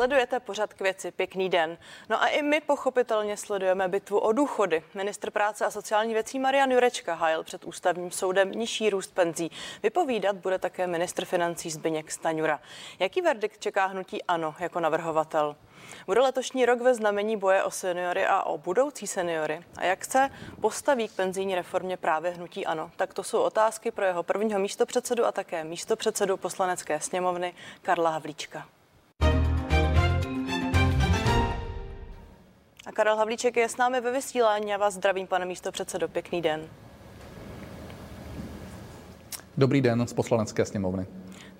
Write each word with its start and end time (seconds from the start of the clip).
Sledujete 0.00 0.40
pořad 0.40 0.74
k 0.74 0.80
věci. 0.80 1.10
Pěkný 1.10 1.48
den. 1.48 1.78
No 2.08 2.22
a 2.22 2.26
i 2.26 2.42
my 2.42 2.60
pochopitelně 2.60 3.36
sledujeme 3.36 3.88
bitvu 3.88 4.18
o 4.18 4.32
důchody. 4.32 4.82
Ministr 4.94 5.30
práce 5.30 5.66
a 5.66 5.70
sociální 5.70 6.14
věcí 6.14 6.38
Marian 6.38 6.70
Jurečka 6.70 7.14
hájil 7.14 7.44
před 7.44 7.64
ústavním 7.64 8.10
soudem 8.10 8.52
nižší 8.52 8.90
růst 8.90 9.14
penzí. 9.14 9.50
Vypovídat 9.82 10.36
bude 10.36 10.58
také 10.58 10.86
ministr 10.86 11.24
financí 11.24 11.70
Zbyněk 11.70 12.10
Staňura. 12.10 12.60
Jaký 12.98 13.20
verdikt 13.20 13.60
čeká 13.60 13.86
hnutí 13.86 14.22
ANO 14.22 14.54
jako 14.58 14.80
navrhovatel? 14.80 15.56
Bude 16.06 16.20
letošní 16.20 16.66
rok 16.66 16.80
ve 16.80 16.94
znamení 16.94 17.36
boje 17.36 17.62
o 17.62 17.70
seniory 17.70 18.26
a 18.26 18.42
o 18.42 18.58
budoucí 18.58 19.06
seniory? 19.06 19.64
A 19.76 19.84
jak 19.84 20.04
se 20.04 20.30
postaví 20.60 21.08
k 21.08 21.12
penzijní 21.12 21.54
reformě 21.54 21.96
právě 21.96 22.30
hnutí 22.30 22.66
ANO? 22.66 22.90
Tak 22.96 23.14
to 23.14 23.22
jsou 23.22 23.40
otázky 23.40 23.90
pro 23.90 24.04
jeho 24.04 24.22
prvního 24.22 24.60
místopředsedu 24.60 25.26
a 25.26 25.32
také 25.32 25.64
místopředsedu 25.64 26.36
poslanecké 26.36 27.00
sněmovny 27.00 27.54
Karla 27.82 28.10
Havlíčka. 28.10 28.66
A 32.86 32.92
Karel 32.92 33.16
Havlíček 33.16 33.56
je 33.56 33.68
s 33.68 33.76
námi 33.76 34.00
ve 34.00 34.12
vysílání. 34.12 34.68
Já 34.68 34.76
vás 34.78 34.94
zdravím, 34.94 35.26
pane 35.26 35.44
místo 35.46 35.72
předsedo. 35.72 36.08
Pěkný 36.08 36.42
den. 36.42 36.68
Dobrý 39.56 39.80
den 39.80 40.06
z 40.06 40.12
poslanecké 40.12 40.64
sněmovny. 40.64 41.06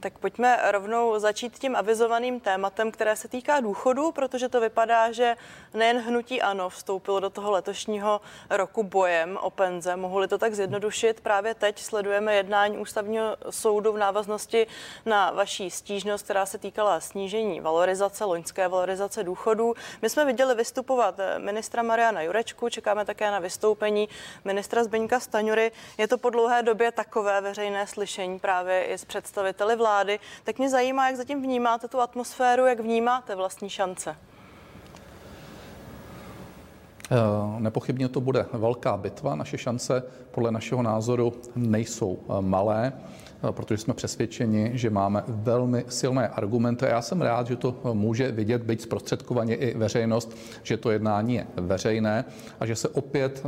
Tak 0.00 0.18
pojďme 0.18 0.60
rovnou 0.70 1.18
začít 1.18 1.58
tím 1.58 1.76
avizovaným 1.76 2.40
tématem, 2.40 2.90
které 2.90 3.16
se 3.16 3.28
týká 3.28 3.60
důchodu, 3.60 4.12
protože 4.12 4.48
to 4.48 4.60
vypadá, 4.60 5.12
že 5.12 5.36
nejen 5.74 5.98
hnutí 5.98 6.42
ANO 6.42 6.68
vstoupilo 6.68 7.20
do 7.20 7.30
toho 7.30 7.50
letošního 7.50 8.20
roku 8.50 8.82
bojem 8.82 9.38
o 9.42 9.50
penze. 9.50 9.96
Mohli 9.96 10.28
to 10.28 10.38
tak 10.38 10.54
zjednodušit? 10.54 11.20
Právě 11.20 11.54
teď 11.54 11.78
sledujeme 11.78 12.34
jednání 12.34 12.78
ústavního 12.78 13.36
soudu 13.50 13.92
v 13.92 13.98
návaznosti 13.98 14.66
na 15.06 15.30
vaší 15.30 15.70
stížnost, 15.70 16.24
která 16.24 16.46
se 16.46 16.58
týkala 16.58 17.00
snížení 17.00 17.60
valorizace, 17.60 18.24
loňské 18.24 18.68
valorizace 18.68 19.24
důchodů. 19.24 19.74
My 20.02 20.10
jsme 20.10 20.24
viděli 20.24 20.54
vystupovat 20.54 21.14
ministra 21.38 21.82
Mariana 21.82 22.22
Jurečku, 22.22 22.68
čekáme 22.68 23.04
také 23.04 23.30
na 23.30 23.38
vystoupení 23.38 24.08
ministra 24.44 24.84
Zbeňka 24.84 25.20
Staňury. 25.20 25.72
Je 25.98 26.08
to 26.08 26.18
po 26.18 26.30
dlouhé 26.30 26.62
době 26.62 26.92
takové 26.92 27.40
veřejné 27.40 27.86
slyšení 27.86 28.38
právě 28.38 28.84
i 28.84 28.98
s 28.98 29.04
představiteli 29.04 29.76
vlády 29.76 29.89
vlády, 29.90 30.20
tak 30.44 30.58
mě 30.58 30.70
zajímá, 30.70 31.06
jak 31.06 31.16
zatím 31.16 31.42
vnímáte 31.42 31.88
tu 31.88 32.00
atmosféru, 32.00 32.66
jak 32.66 32.80
vnímáte 32.80 33.34
vlastní 33.34 33.70
šance. 33.70 34.16
Eh, 37.12 37.60
nepochybně 37.60 38.08
to 38.08 38.20
bude 38.20 38.46
velká 38.52 38.96
bitva. 38.96 39.34
Naše 39.34 39.58
šance 39.58 40.02
podle 40.30 40.50
našeho 40.50 40.82
názoru 40.82 41.32
nejsou 41.56 42.18
eh, 42.22 42.32
malé. 42.40 42.92
Eh, 43.48 43.52
protože 43.52 43.78
jsme 43.78 43.94
přesvědčeni, 43.94 44.70
že 44.74 44.90
máme 44.90 45.22
velmi 45.28 45.84
silné 45.88 46.28
argumenty. 46.28 46.84
Já 46.88 47.02
jsem 47.02 47.22
rád, 47.22 47.46
že 47.46 47.56
to 47.56 47.74
může 47.92 48.32
vidět, 48.32 48.62
být 48.62 48.82
zprostředkovaně 48.82 49.54
i 49.54 49.78
veřejnost, 49.78 50.36
že 50.62 50.76
to 50.76 50.90
jednání 50.90 51.34
je 51.34 51.46
veřejné 51.56 52.24
a 52.60 52.66
že 52.66 52.76
se 52.76 52.88
opět 52.88 53.42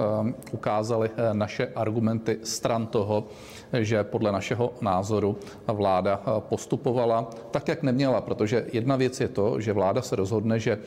ukázaly 0.53 1.11
naše 1.33 1.67
argumenty 1.75 2.39
stran 2.43 2.87
toho, 2.87 3.27
že 3.73 4.05
podle 4.05 4.33
našeho 4.33 4.73
názoru 4.81 5.37
vláda 5.67 6.21
postupovala 6.39 7.31
tak, 7.51 7.69
jak 7.69 7.83
neměla, 7.83 8.21
protože 8.21 8.67
jedna 8.73 8.97
věc 8.97 9.21
je 9.21 9.29
to, 9.29 9.61
že 9.61 9.73
vláda 9.73 10.03
se 10.03 10.17
rozhodne, 10.17 10.59
že 10.59 10.79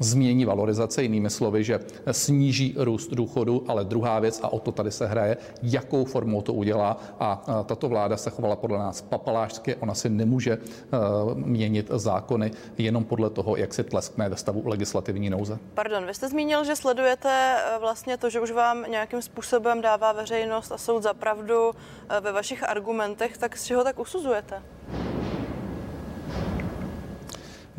změní 0.00 0.44
valorizace, 0.44 1.02
jinými 1.02 1.30
slovy, 1.30 1.64
že 1.64 1.80
sníží 2.10 2.74
růst 2.78 3.10
důchodu, 3.10 3.64
ale 3.68 3.84
druhá 3.84 4.18
věc, 4.18 4.40
a 4.42 4.52
o 4.52 4.58
to 4.58 4.72
tady 4.72 4.90
se 4.90 5.06
hraje, 5.06 5.36
jakou 5.62 6.04
formou 6.04 6.42
to 6.42 6.52
udělá. 6.52 6.96
A 7.20 7.42
tato 7.66 7.88
vláda 7.88 8.16
se 8.16 8.30
chovala 8.30 8.56
podle 8.56 8.78
nás 8.78 9.02
papalášsky, 9.02 9.74
ona 9.74 9.94
si 9.94 10.08
nemůže 10.08 10.52
eh, 10.52 10.98
měnit 11.34 11.90
zákony 11.94 12.50
jenom 12.78 13.04
podle 13.04 13.30
toho, 13.30 13.56
jak 13.56 13.74
si 13.74 13.84
tleskne 13.84 14.28
ve 14.28 14.36
stavu 14.36 14.62
legislativní 14.64 15.30
nouze. 15.30 15.58
Pardon, 15.74 16.06
vy 16.06 16.14
jste 16.14 16.28
zmínil, 16.28 16.64
že 16.64 16.76
sledujete 16.76 17.56
eh, 17.56 17.78
vlastně 17.80 18.16
to, 18.16 18.30
že 18.30 18.40
už 18.40 18.50
vám 18.50 18.84
nějakým 18.90 19.22
způsobem 19.22 19.80
dává 19.80 20.12
veřejnost 20.12 20.72
a 20.72 20.78
soud 20.78 21.02
za 21.02 21.14
pravdu 21.14 21.70
eh, 21.70 22.20
ve 22.20 22.32
vašich 22.32 22.68
argumentech, 22.68 23.38
tak 23.38 23.56
z 23.56 23.64
čeho 23.64 23.84
tak 23.84 23.98
usuzujete? 23.98 24.62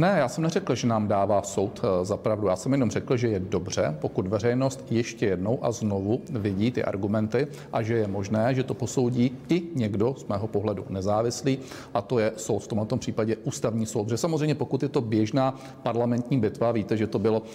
Ne, 0.02 0.16
já 0.18 0.28
jsem 0.28 0.44
neřekl, 0.44 0.76
že 0.76 0.88
nám 0.88 1.08
dává 1.08 1.42
soud 1.42 1.82
eh, 1.84 2.06
za 2.06 2.18
pravdu. 2.18 2.48
Já 2.48 2.56
jsem 2.56 2.72
jenom 2.72 2.92
řekl, 2.92 3.18
že 3.18 3.28
je 3.28 3.40
dobře, 3.40 3.96
pokud 4.02 4.28
veřejnost 4.28 4.86
ještě 4.90 5.26
jednou 5.26 5.60
a 5.62 5.72
znovu 5.72 6.22
vidí 6.30 6.72
ty 6.72 6.84
argumenty 6.84 7.48
a 7.74 7.82
že 7.82 7.94
je 7.94 8.08
možné, 8.08 8.56
že 8.56 8.64
to 8.64 8.74
posoudí 8.74 9.38
i 9.50 9.62
někdo 9.76 10.16
z 10.18 10.26
mého 10.26 10.48
pohledu 10.48 10.86
nezávislý, 10.90 11.60
a 11.94 12.02
to 12.02 12.20
je 12.20 12.34
soud 12.36 12.60
v 12.60 12.68
tomto 12.68 12.98
případě 12.98 13.38
ústavní 13.44 13.86
soud. 13.86 14.10
Že 14.10 14.18
samozřejmě, 14.18 14.56
pokud 14.56 14.84
je 14.84 14.90
to 14.90 15.02
běžná 15.02 15.60
parlamentní 15.84 16.40
bitva, 16.40 16.72
víte, 16.72 16.98
že 16.98 17.08
to 17.08 17.20
bylo 17.20 17.40
uh, 17.40 17.46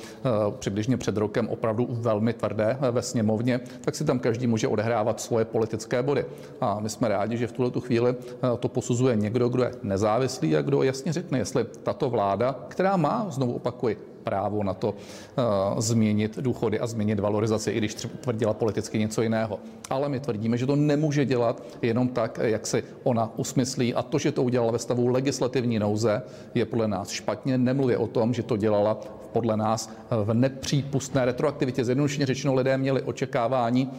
přibližně 0.58 0.96
před 0.96 1.16
rokem 1.16 1.48
opravdu 1.48 1.86
velmi 1.90 2.32
tvrdé 2.32 2.78
eh, 2.80 2.90
ve 2.90 3.02
sněmovně, 3.02 3.60
tak 3.80 3.94
si 3.94 4.04
tam 4.04 4.18
každý 4.18 4.46
může 4.46 4.68
odehrávat 4.68 5.20
svoje 5.20 5.44
politické 5.44 6.02
body. 6.02 6.24
A 6.60 6.80
my 6.80 6.88
jsme 6.88 7.08
rádi, 7.08 7.36
že 7.36 7.46
v 7.46 7.52
tuhle 7.52 7.70
chvíli 7.80 8.14
to 8.60 8.68
posuzuje 8.68 9.16
někdo, 9.16 9.48
kdo 9.48 9.62
je 9.62 9.72
nezávislý 9.82 10.56
a 10.56 10.62
kdo 10.62 10.82
jasně 10.82 11.12
řekne, 11.12 11.38
jestli 11.38 11.64
tato 11.82 12.10
vláda 12.10 12.35
vláda, 12.36 12.58
která 12.69 12.97
má, 12.97 13.26
znovu 13.30 13.52
opakuji, 13.52 14.16
právo 14.26 14.62
na 14.62 14.75
to 14.75 14.91
uh, 14.91 15.78
změnit 15.78 16.38
důchody 16.42 16.81
a 16.81 16.87
změnit 16.87 17.20
valorizaci, 17.20 17.70
i 17.70 17.78
když 17.78 17.94
tvrdila 17.94 18.54
politicky 18.54 18.98
něco 18.98 19.22
jiného. 19.22 19.59
Ale 19.91 20.09
my 20.09 20.20
tvrdíme, 20.20 20.59
že 20.59 20.66
to 20.66 20.76
nemůže 20.76 21.25
dělat 21.25 21.62
jenom 21.82 22.09
tak, 22.09 22.38
jak 22.42 22.66
si 22.66 22.82
ona 23.06 23.31
usmyslí. 23.37 23.94
A 23.94 24.03
to, 24.03 24.19
že 24.19 24.32
to 24.32 24.42
udělala 24.42 24.72
ve 24.72 24.78
stavu 24.78 25.06
legislativní 25.06 25.78
nouze, 25.78 26.22
je 26.54 26.64
podle 26.66 26.88
nás 26.88 27.10
špatně. 27.10 27.59
Nemluvě 27.59 27.97
o 27.97 28.06
tom, 28.06 28.34
že 28.34 28.42
to 28.42 28.56
dělala 28.56 28.98
podle 29.32 29.56
nás 29.56 29.91
v 30.10 30.34
nepřípustné 30.34 31.25
retroaktivitě. 31.25 31.84
Zjednodušeně 31.84 32.26
řečeno, 32.26 32.54
lidé 32.54 32.78
měli 32.78 33.03
očekávání, 33.03 33.87
uh, 33.87 33.93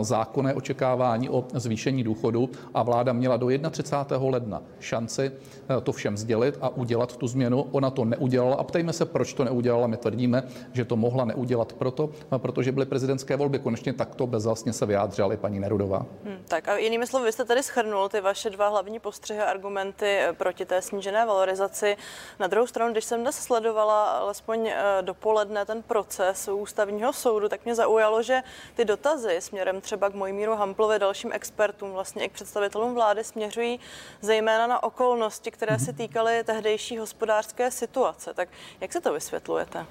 zákonné 0.00 0.54
očekávání 0.54 1.28
o 1.28 1.44
zvýšení 1.54 2.04
důchodu 2.04 2.50
a 2.74 2.82
vláda 2.82 3.12
měla 3.12 3.36
do 3.36 3.48
31. 3.70 4.30
ledna 4.30 4.62
šanci 4.80 5.32
to 5.82 5.92
všem 5.92 6.16
sdělit 6.16 6.58
a 6.60 6.68
udělat 6.68 7.16
tu 7.16 7.26
změnu. 7.26 7.66
Ona 7.72 7.90
to 7.90 8.04
neudělala 8.04 8.56
a 8.56 8.64
ptejme 8.64 8.92
se, 8.92 9.04
proč 9.04 9.34
to 9.34 9.44
neudělala 9.44 9.65
udělala. 9.66 9.86
My 9.86 9.96
tvrdíme, 9.96 10.42
že 10.72 10.84
to 10.84 10.96
mohla 10.96 11.24
neudělat 11.24 11.72
proto, 11.72 12.10
protože 12.38 12.72
byly 12.72 12.86
prezidentské 12.86 13.36
volby. 13.36 13.58
Konečně 13.58 13.92
takto 13.92 14.26
bezvlastně 14.26 14.72
se 14.72 14.86
vyjádřila 14.86 15.32
i 15.32 15.36
paní 15.36 15.60
Nerudová. 15.60 16.06
Hmm, 16.24 16.38
tak 16.48 16.68
a 16.68 16.76
jinými 16.76 17.06
slovy, 17.06 17.24
vy 17.24 17.32
jste 17.32 17.44
tady 17.44 17.62
schrnul 17.62 18.08
ty 18.08 18.20
vaše 18.20 18.50
dva 18.50 18.68
hlavní 18.68 18.98
postřehy 18.98 19.40
a 19.40 19.50
argumenty 19.50 20.06
eh, 20.06 20.32
proti 20.32 20.64
té 20.66 20.82
snížené 20.82 21.26
valorizaci. 21.26 21.96
Na 22.38 22.46
druhou 22.46 22.66
stranu, 22.66 22.92
když 22.92 23.04
jsem 23.04 23.20
dnes 23.20 23.36
sledovala 23.36 24.04
alespoň 24.04 24.66
eh, 24.66 24.74
dopoledne 25.00 25.64
ten 25.66 25.82
proces 25.82 26.48
u 26.48 26.56
ústavního 26.56 27.12
soudu, 27.12 27.48
tak 27.48 27.64
mě 27.64 27.74
zaujalo, 27.74 28.22
že 28.22 28.42
ty 28.74 28.84
dotazy 28.84 29.36
směrem 29.40 29.80
třeba 29.80 30.10
k 30.10 30.14
Mojmíru 30.14 30.54
Hamplovi, 30.54 30.98
dalším 30.98 31.32
expertům, 31.32 31.92
vlastně 31.92 32.24
i 32.24 32.28
k 32.28 32.32
představitelům 32.32 32.94
vlády, 32.94 33.24
směřují 33.24 33.80
zejména 34.20 34.66
na 34.66 34.82
okolnosti, 34.82 35.50
které 35.50 35.78
se 35.78 35.92
týkaly 35.92 36.44
tehdejší 36.44 36.98
hospodářské 36.98 37.70
situace. 37.70 38.34
Tak 38.34 38.48
jak 38.80 38.92
se 38.92 39.00
to 39.00 39.12
vysvětluje? 39.12 39.55
Vysvětlujete? 39.56 39.86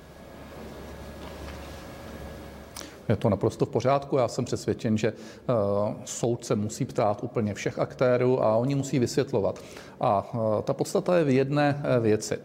Je 3.10 3.16
to 3.16 3.30
naprosto 3.30 3.66
v 3.66 3.70
pořádku. 3.70 4.18
Já 4.18 4.28
jsem 4.28 4.46
přesvědčen, 4.46 4.98
že 4.98 5.14
uh, 5.14 5.94
soud 6.06 6.46
se 6.46 6.56
musí 6.56 6.86
ptát 6.86 7.24
úplně 7.24 7.54
všech 7.54 7.80
aktérů 7.80 8.44
a 8.44 8.56
oni 8.56 8.76
musí 8.76 9.00
vysvětlovat. 9.00 9.60
A 10.00 10.34
uh, 10.34 10.62
ta 10.62 10.74
podstata 10.74 11.18
je 11.18 11.24
v 11.24 11.30
jedné 11.30 11.84
uh, 11.98 12.04
věci. 12.04 12.38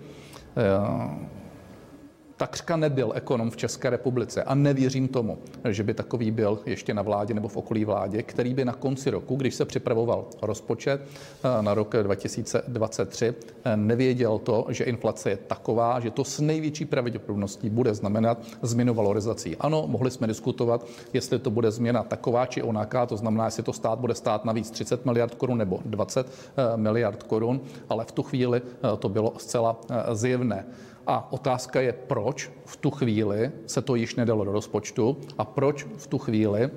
Takřka 2.40 2.76
nebyl 2.76 3.12
ekonom 3.14 3.50
v 3.50 3.56
České 3.56 3.90
republice 3.90 4.42
a 4.42 4.54
nevěřím 4.54 5.08
tomu, 5.08 5.38
že 5.68 5.82
by 5.82 5.94
takový 5.94 6.30
byl 6.30 6.58
ještě 6.66 6.94
na 6.94 7.02
vládě 7.02 7.34
nebo 7.34 7.48
v 7.48 7.56
okolí 7.56 7.84
vládě, 7.84 8.22
který 8.22 8.54
by 8.54 8.64
na 8.64 8.72
konci 8.72 9.10
roku, 9.10 9.36
když 9.36 9.54
se 9.54 9.64
připravoval 9.64 10.24
rozpočet 10.42 11.00
eh, 11.00 11.62
na 11.62 11.74
rok 11.74 11.96
2023, 12.02 13.34
eh, 13.64 13.76
nevěděl 13.76 14.38
to, 14.38 14.66
že 14.68 14.84
inflace 14.84 15.30
je 15.30 15.36
taková, 15.36 16.00
že 16.00 16.10
to 16.10 16.24
s 16.24 16.40
největší 16.40 16.84
pravděpodobností 16.84 17.70
bude 17.70 17.94
znamenat 17.94 18.42
změnu 18.62 18.94
valorizací. 18.94 19.56
Ano, 19.56 19.84
mohli 19.86 20.10
jsme 20.10 20.26
diskutovat, 20.26 20.86
jestli 21.12 21.38
to 21.38 21.50
bude 21.50 21.70
změna 21.70 22.02
taková 22.02 22.46
či 22.46 22.62
onaká, 22.62 23.06
to 23.06 23.16
znamená, 23.16 23.44
jestli 23.44 23.62
to 23.62 23.72
stát 23.72 23.98
bude 23.98 24.14
stát 24.14 24.44
navíc 24.44 24.70
30 24.70 25.04
miliard 25.04 25.34
korun 25.34 25.58
nebo 25.58 25.80
20 25.84 26.26
eh, 26.26 26.76
miliard 26.76 27.22
korun, 27.22 27.60
ale 27.88 28.04
v 28.04 28.12
tu 28.12 28.22
chvíli 28.22 28.62
to 28.98 29.08
bylo 29.08 29.32
zcela 29.36 29.80
zjevné. 30.12 30.64
A 31.10 31.32
otázka 31.32 31.80
je, 31.80 31.92
proč 31.92 32.50
v 32.64 32.76
tu 32.76 32.90
chvíli 32.90 33.52
se 33.66 33.82
to 33.82 33.94
již 33.94 34.14
nedalo 34.14 34.44
do 34.44 34.52
rozpočtu 34.52 35.16
a 35.38 35.44
proč 35.44 35.86
v 35.96 36.06
tu 36.06 36.18
chvíli 36.18 36.62
eh, 36.62 36.70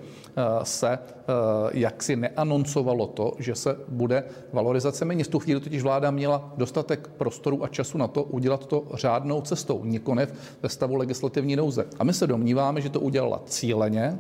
se 0.64 0.90
eh, 0.90 1.00
jaksi 1.74 2.16
neanoncovalo 2.16 3.08
to, 3.08 3.34
že 3.40 3.56
se 3.56 3.78
bude 3.88 4.24
valorizace 4.54 5.06
méně. 5.06 5.24
V 5.24 5.28
tu 5.28 5.40
chvíli 5.40 5.60
totiž 5.62 5.84
vláda 5.84 6.12
měla 6.12 6.54
dostatek 6.58 7.08
prostoru 7.18 7.64
a 7.64 7.68
času 7.68 7.98
na 7.98 8.08
to 8.08 8.24
udělat 8.24 8.66
to 8.66 8.84
řádnou 8.94 9.42
cestou, 9.42 9.84
nikoliv 9.84 10.34
ve 10.62 10.70
stavu 10.70 10.96
legislativní 10.96 11.56
nouze. 11.56 11.86
A 12.00 12.04
my 12.04 12.14
se 12.14 12.28
domníváme, 12.28 12.82
že 12.82 12.90
to 12.90 13.00
udělala 13.00 13.42
cíleně, 13.46 14.20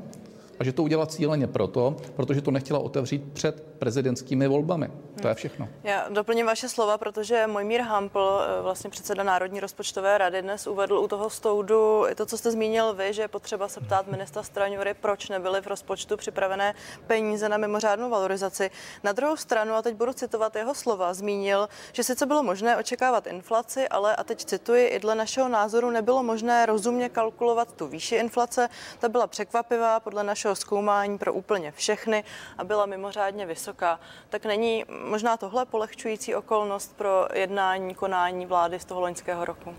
A 0.59 0.63
že 0.63 0.73
to 0.73 0.83
udělala 0.83 1.05
cíleně 1.05 1.47
proto, 1.47 1.95
protože 2.15 2.41
to 2.41 2.51
nechtěla 2.51 2.79
otevřít 2.79 3.33
před 3.33 3.63
prezidentskými 3.79 4.47
volbami. 4.47 4.91
To 5.21 5.27
je 5.27 5.33
všechno. 5.33 5.69
Já 5.83 6.09
doplním 6.09 6.45
vaše 6.45 6.69
slova, 6.69 6.97
protože 6.97 7.47
Mojmír 7.47 7.81
Hampl, 7.81 8.41
eh, 8.41 8.61
vlastně 8.61 8.89
předseda 8.89 9.23
Národní 9.23 9.59
rozpočtové 9.59 10.17
rady, 10.17 10.41
dnes 10.41 10.67
uvedl 10.67 10.97
u 10.97 11.07
toho 11.07 11.29
stoudu 11.29 12.05
i 12.09 12.15
to, 12.15 12.25
co 12.25 12.37
jste 12.37 12.51
zmínil 12.51 12.93
vy, 12.93 13.13
že 13.13 13.21
je 13.21 13.27
potřeba 13.27 13.67
se 13.67 13.81
ptát 13.81 14.07
ministra 14.07 14.43
Straňury, 14.43 14.93
proč 14.93 15.29
nebyly 15.29 15.61
v 15.61 15.67
rozpočtu 15.67 16.17
připravené 16.17 16.73
peníze 17.07 17.49
na 17.49 17.57
mimořádnou 17.57 18.09
valorizaci. 18.09 18.71
Na 19.03 19.11
druhou 19.11 19.37
stranu, 19.37 19.73
a 19.73 19.81
teď 19.81 19.95
budu 19.95 20.13
citovat 20.13 20.55
jeho 20.55 20.75
slova, 20.75 21.13
zmínil, 21.13 21.69
že 21.93 22.03
sice 22.03 22.25
bylo 22.25 22.43
možné 22.43 22.77
očekávat 22.77 23.27
inflaci, 23.27 23.87
ale, 23.87 24.15
a 24.15 24.23
teď 24.23 24.45
cituji, 24.45 24.87
i 24.87 24.99
dle 24.99 25.15
našeho 25.15 25.49
názoru 25.49 25.89
nebylo 25.89 26.23
možné 26.23 26.65
rozumně 26.65 27.09
kalkulovat 27.09 27.73
tu 27.73 27.87
výši 27.87 28.15
inflace. 28.15 28.69
Ta 28.99 29.09
byla 29.09 29.27
překvapivá 29.27 29.99
podle 29.99 30.23
našeho 30.23 30.42
zkoumání 30.53 31.17
pro 31.17 31.33
úplně 31.33 31.71
všechny 31.71 32.23
a 32.57 32.63
byla 32.63 32.85
mimořádně 32.85 33.45
vysoká. 33.45 33.99
Tak 34.29 34.45
není 34.45 34.85
možná 35.09 35.37
tohle 35.37 35.65
polehčující 35.65 36.35
okolnost 36.35 36.97
pro 36.97 37.27
jednání, 37.33 37.95
konání 37.95 38.45
vlády 38.45 38.79
z 38.79 38.85
toho 38.85 39.01
loňského 39.01 39.45
roku? 39.45 39.75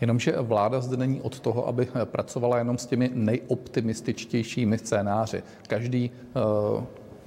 Jenomže 0.00 0.32
vláda 0.40 0.80
zde 0.80 0.96
není 0.96 1.22
od 1.22 1.40
toho, 1.40 1.68
aby 1.68 1.88
pracovala 2.04 2.58
jenom 2.58 2.78
s 2.78 2.86
těmi 2.86 3.10
nejoptimističtějšími 3.14 4.78
scénáři. 4.78 5.42
Každý, 5.68 6.10
eh, 6.12 6.84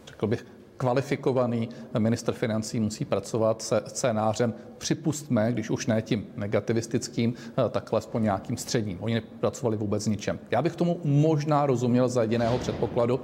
řekl 0.08 0.28
bych, 0.28 0.46
kvalifikovaný 0.80 1.70
minister 1.98 2.34
financí 2.34 2.80
musí 2.80 3.06
pracovat 3.06 3.62
se 3.62 3.84
scénářem 3.88 4.54
připustme, 4.78 5.52
když 5.52 5.70
už 5.70 5.88
ne 5.88 6.02
tím 6.02 6.28
negativistickým, 6.36 7.34
tak 7.70 7.94
alespoň 7.94 8.24
nějakým 8.24 8.58
středním. 8.58 8.98
Oni 9.02 9.14
nepracovali 9.14 9.78
vůbec 9.78 10.08
ničem. 10.08 10.40
Já 10.52 10.62
bych 10.62 10.76
tomu 10.76 11.00
možná 11.04 11.66
rozuměl 11.66 12.10
za 12.10 12.22
jediného 12.22 12.58
předpokladu, 12.58 13.20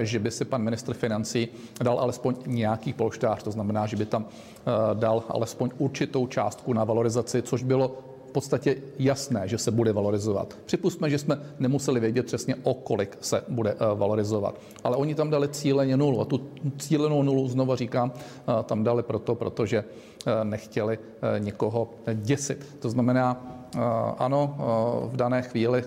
že 0.00 0.18
by 0.18 0.30
si 0.30 0.44
pan 0.44 0.62
ministr 0.62 0.94
financí 0.94 1.48
dal 1.82 1.98
alespoň 1.98 2.34
nějaký 2.46 2.92
polštář, 2.92 3.42
to 3.42 3.50
znamená, 3.50 3.86
že 3.86 3.96
by 3.96 4.06
tam 4.06 4.26
eh, 4.26 4.70
dal 4.94 5.24
alespoň 5.28 5.70
určitou 5.78 6.26
částku 6.26 6.72
na 6.72 6.84
valorizaci, 6.84 7.42
což 7.42 7.62
bylo 7.62 8.15
podstatě 8.36 8.76
jasné, 8.98 9.48
že 9.48 9.58
se 9.58 9.70
bude 9.70 9.92
valorizovat. 9.92 10.58
Připustme, 10.64 11.10
že 11.10 11.18
jsme 11.18 11.40
nemuseli 11.58 12.00
vědět 12.00 12.26
přesně, 12.26 12.56
o 12.62 12.74
kolik 12.74 13.16
se 13.20 13.42
bude 13.48 13.70
eh, 13.72 13.76
valorizovat. 13.94 14.60
Ale 14.84 14.96
oni 14.96 15.14
tam 15.14 15.30
dali 15.30 15.48
cíleně 15.48 15.96
nulu. 15.96 16.20
A 16.20 16.24
tu 16.24 16.52
cílenou 16.78 17.22
nulu, 17.22 17.48
znova 17.48 17.76
říkám, 17.76 18.12
eh, 18.12 18.62
tam 18.62 18.84
dali 18.84 19.02
proto, 19.02 19.34
protože 19.34 19.78
eh, 19.80 20.44
nechtěli 20.44 20.98
někoho 21.38 21.90
děsit. 22.14 22.76
To 22.78 22.90
znamená, 22.90 23.52
ano, 24.18 24.56
v 25.12 25.16
dané 25.16 25.42
chvíli 25.42 25.84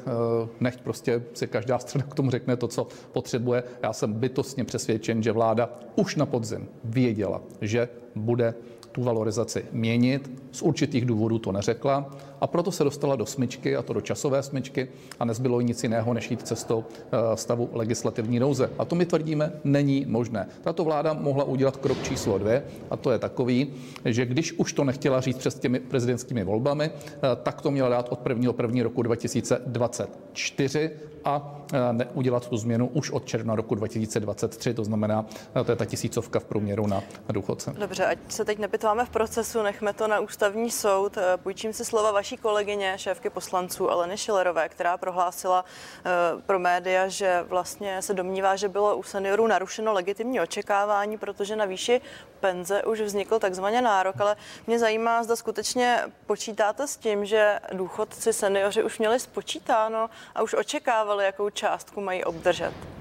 nechť 0.60 0.82
prostě 0.82 1.24
si 1.34 1.48
každá 1.48 1.80
strana 1.80 2.06
k 2.10 2.16
tomu 2.16 2.32
řekne 2.32 2.58
to, 2.58 2.68
co 2.68 2.88
potřebuje. 3.12 3.64
Já 3.84 3.94
jsem 3.94 4.14
bytostně 4.14 4.64
přesvědčen, 4.64 5.24
že 5.24 5.32
vláda 5.32 5.70
už 5.96 6.16
na 6.16 6.26
podzim 6.26 6.68
věděla, 6.84 7.42
že 7.62 7.90
bude 8.16 8.54
tu 8.92 9.04
valorizaci 9.04 9.66
měnit. 9.72 10.32
Z 10.52 10.62
určitých 10.62 11.06
důvodů 11.06 11.40
to 11.40 11.52
neřekla 11.52 12.10
a 12.42 12.48
proto 12.48 12.72
se 12.72 12.84
dostala 12.84 13.16
do 13.16 13.26
smyčky, 13.26 13.76
a 13.76 13.82
to 13.82 13.94
do 13.94 14.02
časové 14.02 14.44
smyčky, 14.44 14.88
a 15.20 15.26
nezbylo 15.26 15.62
nic 15.62 15.84
jiného, 15.84 16.14
než 16.14 16.32
jít 16.32 16.48
cestou 16.48 16.86
eh, 16.90 17.38
stavu 17.38 17.70
legislativní 17.74 18.40
nouze. 18.40 18.70
A 18.78 18.86
to 18.86 18.96
my 18.96 19.06
tvrdíme, 19.06 19.52
není 19.64 20.06
možné. 20.08 20.48
Tato 20.62 20.84
vláda 20.84 21.14
mohla 21.14 21.44
udělat 21.44 21.78
krok 21.78 22.04
číslo 22.04 22.38
dvě, 22.38 22.64
a 22.90 22.98
to 22.98 23.12
je 23.12 23.20
takový, 23.20 23.74
že 24.06 24.26
když 24.26 24.54
už 24.54 24.74
to 24.74 24.84
nechtěla 24.84 25.22
říct 25.22 25.38
přes 25.38 25.56
těmi 25.56 25.80
prezidentskými 25.80 26.44
volbami, 26.44 26.92
eh, 26.92 27.20
tak 27.44 27.62
to 27.62 27.72
měla 27.72 27.90
dát 27.90 28.10
od 28.10 28.20
1. 28.30 28.54
1. 28.54 28.84
roku 28.84 29.02
2024 29.02 30.92
a 31.26 31.62
eh, 31.74 31.94
neudělat 31.94 32.50
tu 32.50 32.58
změnu 32.58 32.88
už 32.88 33.12
od 33.12 33.26
června 33.26 33.56
roku 33.56 33.76
2023, 33.76 34.74
to 34.74 34.84
znamená, 34.84 35.26
to 35.66 35.72
je 35.72 35.76
ta 35.76 35.86
tisícovka 35.86 36.40
v 36.40 36.46
průměru 36.46 36.88
na 36.88 37.04
důchodce. 37.30 37.74
Dobře, 37.80 38.06
ať 38.06 38.18
se 38.28 38.46
teď 38.46 38.60
nepitváme 38.60 39.06
v 39.06 39.10
procesu, 39.10 39.62
nechme 39.62 39.94
to 39.94 40.08
na 40.08 40.20
ústavní 40.20 40.72
soud. 40.72 41.18
Půjčím 41.44 41.74
si 41.74 41.86
slova 41.86 42.12
vaší 42.30 42.42
kolegyně, 42.42 42.94
šéfky 42.98 43.30
poslanců 43.30 43.92
Aleny 43.92 44.18
Šilerové, 44.18 44.70
která 44.70 44.98
prohlásila 44.98 45.66
uh, 45.66 46.42
pro 46.42 46.60
média, 46.60 47.08
že 47.08 47.44
vlastně 47.48 48.02
se 48.02 48.14
domnívá, 48.14 48.56
že 48.56 48.70
bylo 48.70 48.98
u 48.98 49.04
seniorů 49.04 49.48
narušeno 49.48 49.94
legitimní 49.94 50.42
očekávání, 50.42 51.18
protože 51.18 51.56
na 51.56 51.66
výši 51.66 52.02
penze 52.40 52.84
už 52.84 53.02
vznikl 53.02 53.40
takzvaně 53.40 53.82
nárok, 53.82 54.22
ale 54.22 54.36
mě 54.68 54.80
zajímá, 54.80 55.24
zda 55.24 55.36
skutečně 55.36 56.02
počítáte 56.26 56.88
s 56.88 56.98
tím, 56.98 57.26
že 57.26 57.60
důchodci 57.74 58.34
seniori 58.34 58.84
už 58.84 59.00
měli 59.00 59.20
spočítáno 59.20 60.10
a 60.36 60.42
už 60.42 60.54
očekávali, 60.54 61.26
jakou 61.26 61.50
částku 61.50 62.02
mají 62.02 62.24
obdržet. 62.24 62.99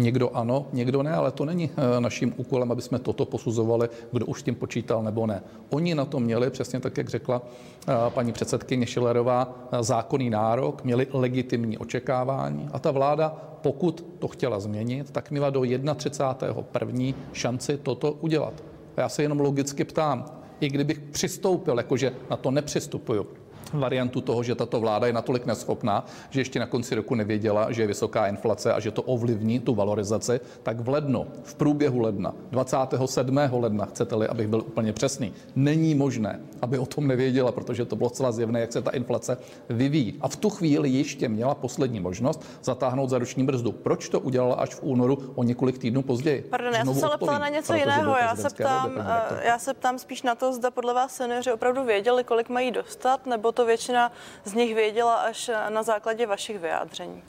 Někdo 0.00 0.30
ano, 0.34 0.66
někdo 0.72 1.02
ne, 1.02 1.12
ale 1.12 1.30
to 1.30 1.44
není 1.44 1.70
eh, 1.76 2.00
naším 2.00 2.34
úkolem, 2.36 2.72
aby 2.72 2.82
jsme 2.82 2.98
toto 2.98 3.24
posuzovali, 3.24 3.88
kdo 4.12 4.26
už 4.26 4.42
tím 4.42 4.54
počítal 4.54 5.02
nebo 5.02 5.26
ne. 5.26 5.42
Oni 5.70 5.94
na 5.94 6.04
to 6.04 6.20
měli, 6.20 6.50
přesně 6.50 6.80
tak, 6.80 6.96
jak 6.96 7.08
řekla 7.08 7.42
eh, 7.88 7.92
paní 8.08 8.32
předsedkyně 8.32 8.86
Šilerová, 8.86 9.68
eh, 9.72 9.82
zákonný 9.82 10.30
nárok, 10.30 10.84
měli 10.84 11.06
legitimní 11.12 11.78
očekávání 11.78 12.68
a 12.72 12.78
ta 12.78 12.90
vláda, 12.90 13.36
pokud 13.62 14.06
to 14.18 14.28
chtěla 14.28 14.60
změnit, 14.60 15.10
tak 15.10 15.30
měla 15.30 15.50
do 15.50 15.62
31. 15.96 17.14
šanci 17.32 17.76
toto 17.76 18.12
udělat. 18.12 18.64
A 18.96 19.00
já 19.00 19.08
se 19.08 19.22
jenom 19.22 19.40
logicky 19.40 19.84
ptám, 19.84 20.24
i 20.60 20.68
kdybych 20.68 21.00
přistoupil, 21.00 21.76
jakože 21.76 22.12
na 22.30 22.36
to 22.36 22.50
nepřistupuju, 22.50 23.26
variantu 23.72 24.20
toho, 24.20 24.42
že 24.42 24.54
tato 24.54 24.80
vláda 24.80 25.06
je 25.06 25.12
natolik 25.12 25.46
neschopná, 25.46 26.04
že 26.30 26.40
ještě 26.40 26.60
na 26.60 26.66
konci 26.66 26.94
roku 26.94 27.14
nevěděla, 27.14 27.72
že 27.72 27.82
je 27.82 27.86
vysoká 27.86 28.26
inflace 28.26 28.72
a 28.72 28.80
že 28.80 28.90
to 28.90 29.02
ovlivní 29.02 29.60
tu 29.60 29.74
valorizaci, 29.74 30.40
tak 30.62 30.80
v 30.80 30.88
lednu, 30.88 31.26
v 31.42 31.54
průběhu 31.54 32.00
ledna, 32.00 32.34
27. 32.50 33.38
ledna, 33.52 33.84
chcete-li, 33.86 34.28
abych 34.28 34.48
byl 34.48 34.60
úplně 34.60 34.92
přesný, 34.92 35.32
není 35.56 35.94
možné, 35.94 36.40
aby 36.62 36.78
o 36.78 36.86
tom 36.86 37.06
nevěděla, 37.06 37.52
protože 37.52 37.84
to 37.84 37.96
bylo 37.96 38.10
zcela 38.10 38.32
zjevné, 38.32 38.60
jak 38.60 38.72
se 38.72 38.82
ta 38.82 38.90
inflace 38.90 39.38
vyvíjí. 39.68 40.18
A 40.20 40.28
v 40.28 40.36
tu 40.36 40.50
chvíli 40.50 40.88
ještě 40.88 41.28
měla 41.28 41.54
poslední 41.54 42.00
možnost 42.00 42.42
zatáhnout 42.62 43.10
za 43.10 43.18
roční 43.18 43.44
brzdu. 43.44 43.72
Proč 43.72 44.08
to 44.08 44.20
udělala 44.20 44.54
až 44.54 44.74
v 44.74 44.82
únoru 44.82 45.32
o 45.34 45.42
několik 45.42 45.78
týdnů 45.78 46.02
později? 46.02 46.42
Pardon, 46.50 46.74
já 46.74 46.84
jsem 46.84 46.94
se 46.94 47.06
ale 47.06 47.18
ptala 47.18 47.38
na 47.38 47.48
něco 47.48 47.74
jiného. 47.74 48.16
Já 48.16 48.36
se, 48.36 48.48
ptám, 48.50 48.90
eh, 48.98 49.46
já 49.46 49.58
se 49.58 49.74
ptám 49.74 49.98
spíš 49.98 50.22
na 50.22 50.34
to, 50.34 50.52
zda 50.52 50.70
podle 50.70 50.94
vás 50.94 51.14
seniori 51.14 51.52
opravdu 51.52 51.84
věděli, 51.84 52.24
kolik 52.24 52.48
mají 52.48 52.70
dostat, 52.70 53.26
nebo 53.26 53.49
to 53.52 53.62
to 53.62 53.66
většina 53.66 54.12
z 54.44 54.54
nich 54.54 54.74
věděla 54.74 55.14
až 55.14 55.50
na 55.68 55.82
základě 55.82 56.26
vašich 56.26 56.58
vyjádření. 56.58 57.22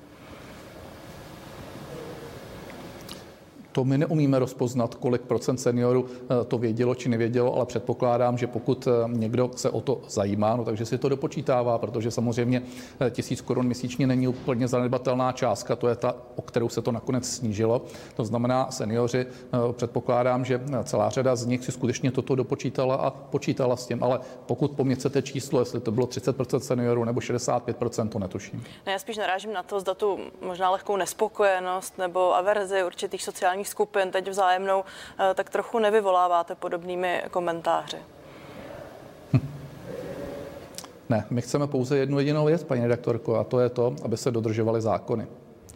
To 3.72 3.84
my 3.84 3.98
neumíme 3.98 4.40
rozpoznat, 4.40 4.96
kolik 4.96 5.22
procent 5.22 5.58
seniorů 5.58 6.06
eh, 6.10 6.46
to 6.46 6.58
vědělo 6.58 6.96
či 6.96 7.10
nevědělo, 7.10 7.56
ale 7.56 7.66
předpokládám, 7.66 8.38
že 8.38 8.48
pokud 8.48 8.88
eh, 8.88 8.92
někdo 9.08 9.52
se 9.56 9.70
o 9.70 9.82
to 9.82 10.02
zajímá, 10.08 10.56
no 10.56 10.66
takže 10.66 10.86
si 10.86 10.98
to 10.98 11.10
dopočítává, 11.10 11.78
protože 11.78 12.12
samozřejmě 12.12 12.64
eh, 13.00 13.10
tisíc 13.10 13.42
korun 13.42 13.66
měsíčně 13.66 14.08
není 14.08 14.28
úplně 14.28 14.68
zanedbatelná 14.68 15.32
částka, 15.32 15.76
to 15.76 15.88
je 15.88 15.96
ta, 15.96 16.16
o 16.36 16.42
kterou 16.42 16.70
se 16.70 16.82
to 16.82 16.92
nakonec 16.92 17.30
snížilo. 17.30 17.82
To 18.16 18.26
znamená, 18.26 18.72
seniori, 18.72 19.26
předpokládám, 19.72 20.46
že 20.46 20.62
celá 20.84 21.10
řada 21.10 21.36
z 21.36 21.46
nich 21.46 21.66
si 21.66 21.72
skutečně 21.72 22.12
toto 22.12 22.36
dopočítala 22.36 22.96
a 22.96 23.10
počítala 23.10 23.76
s 23.76 23.88
tím, 23.88 24.04
ale 24.04 24.20
pokud 24.46 24.72
po 24.72 24.86
chcete 24.94 25.22
číslo, 25.22 25.60
jestli 25.60 25.80
to 25.80 25.92
bylo 25.92 26.08
30% 26.08 26.60
seniorů 26.60 27.04
nebo 27.04 27.20
65%, 27.20 28.10
to 28.10 28.20
netuším. 28.20 28.64
Ne, 28.86 28.92
já 28.92 29.00
spíš 29.00 29.18
narážím 29.18 29.54
na 29.54 29.64
to, 29.64 29.80
zda 29.80 29.94
tu 29.94 30.20
možná 30.42 30.70
lehkou 30.70 30.98
nespokojenost 30.98 31.98
nebo 31.98 32.36
averzi 32.36 32.84
určitých 32.84 33.24
sociálních 33.24 33.61
sociálních 33.62 33.68
skupin 33.68 34.12
teď 34.12 34.30
vzájemnou, 34.30 34.84
eh, 35.20 35.34
tak 35.34 35.50
trochu 35.50 35.80
nevyvoláváte 35.80 36.56
podobnými 36.56 37.24
komentáři. 37.32 37.98
Ne, 41.10 41.26
my 41.30 41.42
chceme 41.42 41.68
pouze 41.68 41.98
jednu 41.98 42.20
jedinou 42.20 42.46
věc, 42.46 42.64
paní 42.64 42.82
redaktorko, 42.82 43.36
a 43.36 43.44
to 43.44 43.60
je 43.60 43.70
to, 43.70 43.96
aby 44.04 44.18
se 44.18 44.32
dodržovaly 44.32 44.82
zákony. 44.82 45.28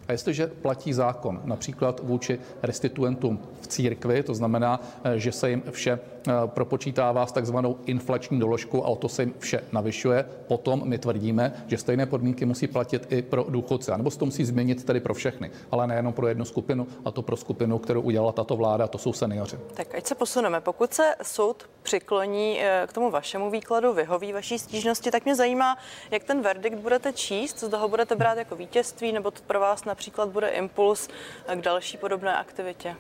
A 0.08 0.12
jestliže 0.12 0.48
platí 0.48 0.94
zákon 0.94 1.42
například 1.44 2.00
vůči 2.04 2.40
restituentům 2.64 3.40
v 3.62 3.68
církvi, 3.68 4.24
to 4.24 4.36
znamená, 4.36 4.80
eh, 5.04 5.20
že 5.20 5.32
se 5.32 5.50
jim 5.50 5.64
vše 5.72 6.00
eh, 6.28 6.32
propočítává 6.46 7.26
s 7.26 7.32
takzvanou 7.32 7.78
inflační 7.86 8.40
doložkou 8.40 8.84
a 8.84 8.88
o 8.88 8.96
to 8.96 9.10
se 9.10 9.22
jim 9.22 9.34
vše 9.40 9.64
navyšuje, 9.72 10.26
potom 10.48 10.82
my 10.86 10.98
tvrdíme, 10.98 11.54
že 11.68 11.78
stejné 11.78 12.06
podmínky 12.06 12.46
musí 12.46 12.68
platit 12.68 13.08
i 13.10 13.22
pro 13.22 13.46
důchodce, 13.50 13.98
nebo 13.98 14.12
se 14.12 14.20
to 14.20 14.26
musí 14.26 14.46
změnit 14.46 14.84
tedy 14.84 15.00
pro 15.00 15.14
všechny, 15.14 15.52
ale 15.72 15.88
nejenom 15.88 16.14
pro 16.14 16.28
jednu 16.28 16.46
skupinu, 16.46 16.88
a 17.06 17.12
to 17.12 17.22
pro 17.22 17.36
skupinu, 17.36 17.78
kterou 17.78 18.02
udělala 18.02 18.32
tato 18.32 18.56
vláda, 18.56 18.88
to 18.88 18.98
jsou 18.98 19.14
seniori. 19.14 19.58
Tak 19.74 19.96
ať 19.96 20.08
se 20.08 20.16
posuneme. 20.16 20.62
Pokud 20.62 20.94
se 20.94 21.16
soud 21.22 21.70
přikloní 21.84 22.60
eh, 22.62 22.84
k 22.88 22.94
tomu 22.94 23.12
vašemu 23.12 23.50
výkladu, 23.50 23.94
vyhoví 23.94 24.34
vaší 24.34 24.60
stížnosti, 24.60 25.12
tak 25.12 25.26
mě 25.26 25.36
zajímá, 25.36 25.78
jak 26.12 26.24
ten 26.24 26.42
verdikt 26.42 26.80
budete 26.80 27.14
číst, 27.14 27.60
zda 27.60 27.78
ho 27.78 27.88
budete 27.88 28.16
brát 28.16 28.38
jako 28.38 28.56
vítězství, 28.56 29.12
nebo 29.12 29.32
to 29.32 29.42
pro 29.48 29.60
vás 29.60 29.86
například 29.96 30.30
bude 30.30 30.48
impuls 30.48 31.08
k 31.56 31.62
další 31.62 31.98
podobné 31.98 32.38
aktivitě. 32.38 32.96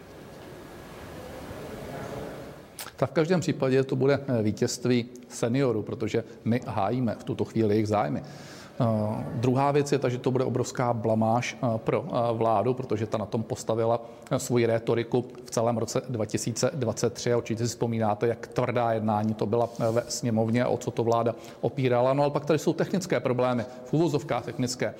Tak 2.95 3.09
v 3.09 3.13
každém 3.13 3.39
případě 3.39 3.83
to 3.83 3.95
bude 3.95 4.19
vítězství 4.41 5.05
seniorů, 5.29 5.81
protože 5.83 6.23
my 6.45 6.61
hájíme 6.67 7.15
v 7.19 7.23
tuto 7.23 7.45
chvíli 7.45 7.75
jejich 7.75 7.87
zájmy. 7.87 8.23
Uh, 8.79 9.23
druhá 9.33 9.71
věc 9.71 9.91
je 9.91 9.99
ta, 9.99 10.09
že 10.09 10.17
to 10.17 10.31
bude 10.31 10.43
obrovská 10.43 10.93
blamáž 10.93 11.57
uh, 11.61 11.77
pro 11.77 12.01
uh, 12.01 12.09
vládu, 12.37 12.73
protože 12.73 13.07
ta 13.07 13.17
na 13.17 13.25
tom 13.25 13.43
postavila 13.43 14.01
svoji 14.37 14.65
rétoriku 14.65 15.25
v 15.45 15.51
celém 15.51 15.77
roce 15.77 16.01
2023 16.09 17.33
a 17.33 17.37
určitě 17.37 17.63
si 17.63 17.69
vzpomínáte, 17.69 18.27
jak 18.27 18.47
tvrdá 18.47 18.91
jednání 18.91 19.33
to 19.33 19.45
byla 19.45 19.69
ve 19.91 20.03
sněmovně 20.07 20.65
o 20.65 20.77
co 20.77 20.91
to 20.91 21.03
vláda 21.03 21.35
opírala. 21.61 22.13
No 22.13 22.23
ale 22.23 22.31
pak 22.31 22.45
tady 22.45 22.59
jsou 22.59 22.73
technické 22.73 23.19
problémy, 23.19 23.65
v 23.85 23.93
úvozovkách 23.93 24.45
technické. 24.45 24.93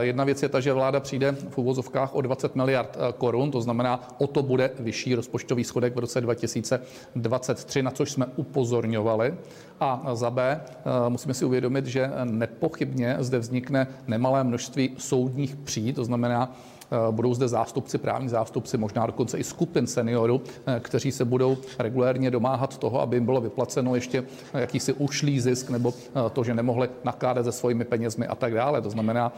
Jedna 0.00 0.24
věc 0.24 0.42
je 0.42 0.48
ta, 0.48 0.60
že 0.60 0.72
vláda 0.72 1.00
přijde 1.00 1.32
v 1.32 1.58
úvozovkách 1.58 2.14
o 2.14 2.20
20 2.20 2.56
miliard 2.56 2.96
korun, 3.18 3.50
to 3.50 3.60
znamená, 3.60 4.08
o 4.18 4.26
to 4.26 4.42
bude 4.42 4.70
vyšší 4.78 5.14
rozpočtový 5.14 5.64
schodek 5.64 5.96
v 5.96 5.98
roce 5.98 6.20
2023, 6.20 7.82
na 7.82 7.90
což 7.90 8.12
jsme 8.12 8.26
upozorňovali. 8.36 9.34
A 9.80 10.10
za 10.14 10.30
B 10.30 10.60
musíme 11.08 11.34
si 11.34 11.44
uvědomit, 11.44 11.86
že 11.86 12.10
nepochybně 12.24 13.16
zde 13.18 13.38
vznikne 13.38 13.86
nemalé 14.06 14.44
množství 14.44 14.94
soudních 14.98 15.56
pří, 15.56 15.92
to 15.92 16.04
znamená, 16.04 16.56
Eh, 16.83 16.83
budou 17.10 17.34
zde 17.34 17.48
zástupci, 17.48 17.98
právní 17.98 18.28
zástupci, 18.28 18.78
možná 18.78 19.06
dokonce 19.06 19.38
i 19.38 19.44
skupin 19.44 19.86
seniorů, 19.86 20.42
eh, 20.66 20.80
kteří 20.80 21.12
se 21.12 21.24
budou 21.24 21.56
regulérně 21.78 22.30
domáhat 22.30 22.78
toho, 22.78 23.00
aby 23.00 23.16
jim 23.16 23.24
bylo 23.24 23.40
vyplaceno 23.40 23.94
ještě 23.94 24.24
jakýsi 24.54 24.92
ušlý 24.92 25.40
zisk 25.40 25.70
nebo 25.70 25.92
eh, 25.96 26.30
to, 26.30 26.44
že 26.44 26.54
nemohli 26.54 26.88
nakládat 27.04 27.44
se 27.44 27.52
svými 27.52 27.84
penězmi 27.84 28.26
a 28.26 28.34
tak 28.34 28.54
dále. 28.54 28.82
To 28.82 28.90
znamená, 28.90 29.32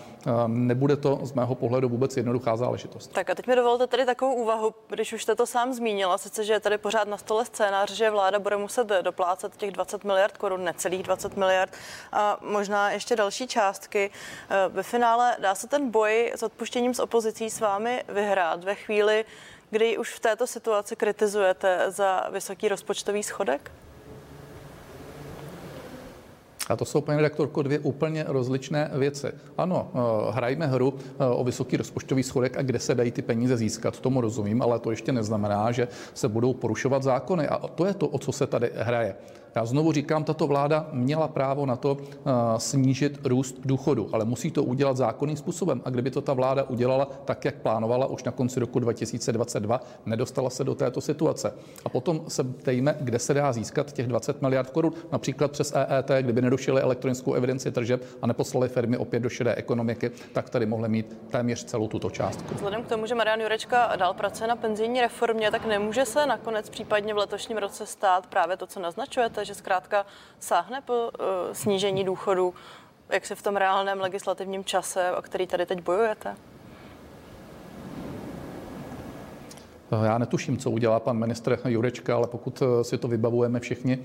nebude 0.46 0.96
to 0.96 1.20
z 1.22 1.32
mého 1.32 1.54
pohledu 1.54 1.88
vůbec 1.88 2.16
jednoduchá 2.16 2.56
záležitost. 2.56 3.12
Tak 3.12 3.30
a 3.30 3.34
teď 3.34 3.46
mi 3.46 3.56
dovolte 3.56 3.86
tady 3.86 4.06
takovou 4.06 4.34
úvahu, 4.34 4.74
když 4.88 5.12
už 5.12 5.22
jste 5.22 5.34
to 5.34 5.46
sám 5.46 5.72
zmínila, 5.72 6.18
sice, 6.18 6.44
že 6.44 6.52
je 6.52 6.60
tady 6.60 6.78
pořád 6.78 7.08
na 7.08 7.16
stole 7.16 7.44
scénář, 7.44 7.92
že 7.92 8.10
vláda 8.10 8.38
bude 8.38 8.56
muset 8.56 8.92
doplácet 9.02 9.56
těch 9.56 9.70
20 9.70 10.04
miliard 10.04 10.36
korun, 10.36 10.64
necelých 10.64 11.02
20 11.02 11.36
miliard 11.36 11.72
a 12.12 12.38
možná 12.50 12.90
ještě 12.90 13.16
další 13.16 13.46
částky. 13.46 14.10
Ve 14.68 14.82
finále 14.82 15.36
dá 15.40 15.54
se 15.54 15.68
ten 15.68 15.90
boj 15.90 16.32
s 16.36 16.42
odpuštěním 16.42 16.94
s 16.94 17.00
opozicí 17.36 17.56
s 17.56 17.60
vámi 17.60 18.02
vyhrát 18.08 18.64
ve 18.64 18.74
chvíli, 18.74 19.24
kdy 19.70 19.98
už 19.98 20.14
v 20.14 20.20
této 20.20 20.46
situaci 20.46 20.96
kritizujete 20.96 21.90
za 21.90 22.28
vysoký 22.32 22.68
rozpočtový 22.68 23.22
schodek? 23.22 23.70
A 26.68 26.76
to 26.76 26.84
jsou, 26.84 27.00
paní 27.00 27.16
redaktorko, 27.16 27.62
dvě 27.62 27.78
úplně 27.78 28.24
rozličné 28.28 28.90
věci. 28.94 29.26
Ano, 29.58 29.90
eh, 29.94 30.32
hrajme 30.32 30.66
hru 30.66 30.94
eh, 30.96 31.24
o 31.24 31.44
vysoký 31.44 31.76
rozpočtový 31.76 32.22
schodek 32.22 32.56
a 32.56 32.62
kde 32.62 32.78
se 32.78 32.94
dají 32.94 33.12
ty 33.12 33.22
peníze 33.22 33.56
získat, 33.56 34.00
tomu 34.00 34.20
rozumím, 34.20 34.62
ale 34.62 34.78
to 34.78 34.90
ještě 34.90 35.12
neznamená, 35.12 35.72
že 35.72 35.88
se 36.14 36.28
budou 36.28 36.54
porušovat 36.54 37.02
zákony. 37.02 37.48
A 37.48 37.68
to 37.68 37.86
je 37.86 37.94
to, 37.94 38.08
o 38.08 38.18
co 38.18 38.32
se 38.32 38.46
tady 38.46 38.70
hraje. 38.74 39.14
Já 39.56 39.64
znovu 39.64 39.92
říkám, 39.92 40.24
tato 40.24 40.46
vláda 40.46 40.86
měla 40.92 41.28
právo 41.28 41.66
na 41.66 41.76
to 41.76 41.96
eh, 42.00 42.30
snížit 42.58 43.26
růst 43.26 43.56
důchodu, 43.64 44.08
ale 44.12 44.24
musí 44.24 44.50
to 44.50 44.64
udělat 44.64 44.96
zákonným 44.96 45.36
způsobem. 45.36 45.82
A 45.84 45.90
kdyby 45.90 46.10
to 46.10 46.20
ta 46.20 46.32
vláda 46.32 46.62
udělala 46.62 47.08
tak, 47.24 47.44
jak 47.44 47.54
plánovala 47.54 48.06
už 48.06 48.24
na 48.24 48.32
konci 48.32 48.60
roku 48.60 48.78
2022, 48.78 49.80
nedostala 50.06 50.50
se 50.50 50.64
do 50.64 50.74
této 50.74 51.00
situace. 51.00 51.54
A 51.84 51.88
potom 51.88 52.20
se 52.28 52.44
ptejme, 52.44 52.96
kde 53.00 53.18
se 53.18 53.34
dá 53.34 53.52
získat 53.52 53.92
těch 53.92 54.06
20 54.06 54.42
miliard 54.42 54.70
korun, 54.70 54.92
například 55.12 55.50
přes 55.50 55.72
EET, 55.76 56.10
kdyby 56.20 56.42
nedošili 56.42 56.80
elektronickou 56.80 57.34
evidenci 57.34 57.72
tržeb 57.72 58.02
a 58.22 58.26
neposlali 58.26 58.68
firmy 58.68 58.96
opět 58.96 59.20
do 59.20 59.28
šedé 59.28 59.54
ekonomiky, 59.54 60.10
tak 60.32 60.50
tady 60.50 60.66
mohli 60.66 60.88
mít 60.88 61.16
téměř 61.30 61.64
celou 61.64 61.88
tuto 61.88 62.10
částku. 62.10 62.54
Vzhledem 62.54 62.82
k 62.82 62.88
tomu, 62.88 63.06
že 63.06 63.14
Marian 63.14 63.40
Jurečka 63.40 63.96
dál 63.96 64.14
pracuje 64.14 64.48
na 64.48 64.56
penzijní 64.56 65.00
reformě, 65.00 65.50
tak 65.50 65.66
nemůže 65.66 66.04
se 66.04 66.26
nakonec 66.26 66.68
případně 66.68 67.14
v 67.14 67.16
letošním 67.16 67.58
roce 67.58 67.86
stát 67.86 68.26
právě 68.26 68.56
to, 68.56 68.66
co 68.66 68.80
naznačujete, 68.80 69.45
že 69.46 69.54
zkrátka 69.54 70.06
sáhne 70.40 70.80
po 70.80 70.92
uh, 70.92 71.26
snížení 71.52 72.04
důchodu, 72.04 72.54
jak 73.08 73.26
se 73.26 73.34
v 73.34 73.42
tom 73.42 73.56
reálném 73.56 74.00
legislativním 74.00 74.64
čase, 74.64 75.12
o 75.12 75.22
který 75.22 75.46
tady 75.46 75.66
teď 75.66 75.82
bojujete? 75.82 76.36
Eh, 79.92 80.06
já 80.06 80.18
netuším, 80.18 80.58
co 80.58 80.70
udělá 80.70 81.00
pan 81.00 81.18
ministr 81.18 81.58
Jurečka, 81.64 82.16
ale 82.16 82.26
pokud 82.26 82.62
eh, 82.62 82.84
si 82.84 82.98
to 82.98 83.08
vybavujeme 83.08 83.60
všichni, 83.60 83.98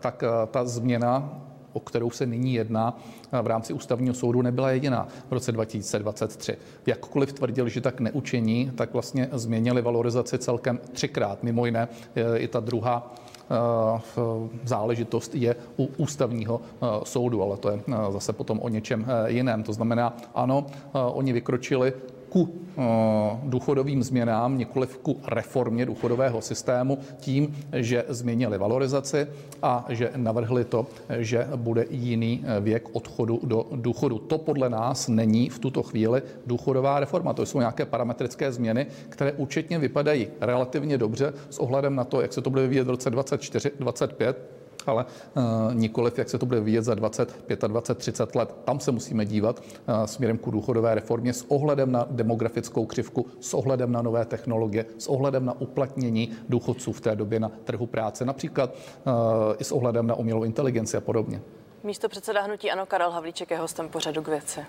tak 0.00 0.24
ta 0.50 0.64
změna 0.64 1.42
o 1.72 1.80
kterou 1.80 2.10
se 2.10 2.26
nyní 2.26 2.54
jedná 2.54 2.98
v 3.42 3.46
rámci 3.46 3.72
ústavního 3.72 4.14
soudu, 4.14 4.42
nebyla 4.42 4.70
jediná 4.70 5.08
v 5.28 5.32
roce 5.32 5.52
2023. 5.52 6.56
Jakkoliv 6.86 7.32
tvrdil, 7.32 7.68
že 7.68 7.80
tak 7.80 8.00
neučiní, 8.00 8.72
tak 8.74 8.92
vlastně 8.92 9.28
změnili 9.32 9.82
valorizaci 9.82 10.38
celkem 10.38 10.80
třikrát. 10.92 11.42
Mimo 11.42 11.66
jiné 11.66 11.88
i 12.36 12.48
ta 12.48 12.60
druhá 12.60 13.14
Eh, 13.16 13.27
záležitost 14.64 15.34
je 15.34 15.56
u 15.78 15.84
ústavního 15.96 16.60
eh, 16.60 16.86
soudu, 17.04 17.42
ale 17.42 17.56
to 17.56 17.70
je 17.70 17.80
eh, 17.88 18.12
zase 18.12 18.32
potom 18.32 18.60
o 18.62 18.68
něčem 18.68 19.06
jiném. 19.26 19.62
To 19.62 19.72
znamená, 19.72 20.16
ano, 20.34 20.66
oni 20.92 21.32
vykročili 21.32 21.92
ku 22.28 22.48
eh, 22.48 22.82
důchodovým 23.42 24.02
změnám, 24.02 24.58
nikoliv 24.58 24.98
ku 24.98 25.20
reformě 25.26 25.86
důchodového 25.86 26.40
systému 26.40 26.98
tím, 27.20 27.56
že 27.72 28.04
změnili 28.08 28.58
valorizaci 28.58 29.26
a 29.62 29.86
že 29.88 30.10
navrhli 30.16 30.64
to, 30.64 30.86
že 31.18 31.48
bude 31.56 31.86
jiný 31.90 32.44
eh, 32.44 32.60
věk 32.60 32.88
odchodu 32.92 33.40
do 33.42 33.66
důchodu. 33.74 34.18
To 34.18 34.38
podle 34.38 34.70
nás 34.70 35.08
není 35.08 35.48
v 35.48 35.58
tuto 35.58 35.82
chvíli 35.82 36.22
důchodová 36.46 37.00
reforma. 37.00 37.32
To 37.32 37.46
jsou 37.46 37.58
nějaké 37.58 37.86
parametrické 37.86 38.52
změny, 38.52 38.86
které 39.08 39.32
účetně 39.32 39.78
vypadají 39.78 40.28
relativně 40.40 40.98
dobře 40.98 41.32
s 41.50 41.58
ohledem 41.58 41.94
na 41.94 42.04
to, 42.04 42.20
jak 42.20 42.32
se 42.32 42.40
to 42.40 42.50
bude 42.50 42.62
vyvíjet 42.62 42.86
v 42.86 42.90
roce 42.90 43.10
2024, 43.10 43.70
2025 44.92 44.98
ale 44.98 45.04
uh, 45.34 45.74
nikoliv, 45.74 46.18
jak 46.18 46.28
se 46.28 46.38
to 46.38 46.46
bude 46.46 46.60
vyvíjet 46.60 46.82
za 46.82 46.94
20, 46.94 47.44
25, 47.66 47.98
30 47.98 48.34
let. 48.34 48.54
Tam 48.64 48.80
se 48.80 48.92
musíme 48.92 49.24
dívat 49.24 49.60
uh, 49.60 50.04
směrem 50.04 50.38
k 50.38 50.46
důchodové 50.50 50.94
reformě 50.94 51.32
s 51.32 51.50
ohledem 51.50 51.92
na 51.92 52.06
demografickou 52.10 52.86
křivku, 52.86 53.26
s 53.40 53.54
ohledem 53.54 53.92
na 53.92 54.02
nové 54.02 54.24
technologie, 54.24 54.86
s 54.98 55.06
ohledem 55.06 55.44
na 55.44 55.60
uplatnění 55.60 56.32
důchodců 56.48 56.92
v 56.92 57.00
té 57.00 57.16
době 57.16 57.40
na 57.40 57.50
trhu 57.64 57.86
práce, 57.86 58.24
například 58.24 58.74
uh, 58.74 59.12
i 59.58 59.64
s 59.64 59.72
ohledem 59.72 60.06
na 60.06 60.14
umělou 60.14 60.44
inteligenci 60.44 60.96
a 60.96 61.00
podobně. 61.00 61.40
Místo 61.84 62.08
předseda 62.08 62.42
hnutí 62.42 62.70
Ano 62.70 62.86
Karel 62.86 63.10
Havlíček 63.10 63.50
je 63.50 63.58
hostem 63.58 63.88
pořadu 63.88 64.22
k 64.22 64.28
věci. 64.28 64.60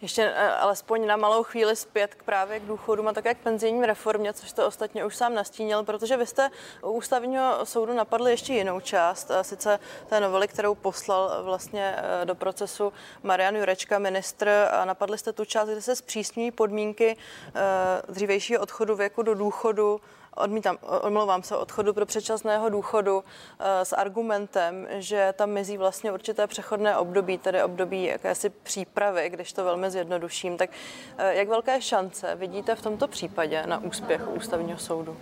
Ještě 0.00 0.32
eh, 0.36 0.50
alespoň 0.50 1.06
na 1.06 1.16
malou 1.16 1.42
chvíli 1.42 1.76
zpět 1.76 2.14
k 2.14 2.22
právě 2.22 2.60
k 2.60 2.62
důchodům 2.66 3.08
a 3.08 3.12
také 3.12 3.34
k 3.34 3.38
penzijním 3.38 3.82
reformě, 3.82 4.32
což 4.32 4.52
to 4.52 4.66
ostatně 4.66 5.04
už 5.04 5.16
sám 5.16 5.34
nastínil, 5.34 5.84
protože 5.84 6.16
vy 6.16 6.26
jste 6.26 6.50
u 6.82 6.90
ústavního 6.90 7.66
soudu 7.66 7.92
napadli 7.92 8.30
ještě 8.30 8.54
jinou 8.54 8.80
část, 8.80 9.30
a 9.30 9.42
sice 9.42 9.78
té 10.06 10.20
novely, 10.20 10.48
kterou 10.48 10.74
poslal 10.74 11.44
vlastně 11.44 11.94
eh, 11.96 12.26
do 12.26 12.34
procesu 12.34 12.92
Marian 13.22 13.56
Jurečka, 13.56 13.98
ministr, 13.98 14.48
a 14.70 14.84
napadli 14.84 15.18
jste 15.18 15.32
tu 15.32 15.44
část, 15.44 15.68
kde 15.68 15.82
se 15.82 15.96
zpřísňují 15.96 16.50
podmínky 16.50 17.16
eh, 17.16 18.12
dřívejšího 18.12 18.62
odchodu 18.62 18.96
věku 18.96 19.22
do 19.22 19.34
důchodu 19.34 20.00
odmítám, 20.38 20.78
omlouvám 21.02 21.42
se, 21.42 21.56
odchodu 21.56 21.94
pro 21.94 22.06
předčasného 22.06 22.68
důchodu 22.68 23.24
eh, 23.58 23.84
s 23.84 23.92
argumentem, 23.92 24.86
že 24.98 25.34
tam 25.36 25.50
mizí 25.50 25.78
vlastně 25.78 26.12
určité 26.12 26.46
přechodné 26.46 26.96
období, 26.96 27.38
tedy 27.38 27.62
období 27.62 28.04
jakési 28.04 28.50
přípravy, 28.50 29.30
když 29.30 29.52
to 29.52 29.64
velmi 29.64 29.90
zjednoduším. 29.90 30.56
Tak 30.56 30.70
eh, 31.18 31.34
jak 31.34 31.48
velké 31.48 31.80
šance 31.80 32.34
vidíte 32.34 32.74
v 32.74 32.82
tomto 32.82 33.08
případě 33.08 33.62
na 33.66 33.78
úspěch 33.78 34.28
ústavního 34.28 34.78
soudu? 34.78 35.16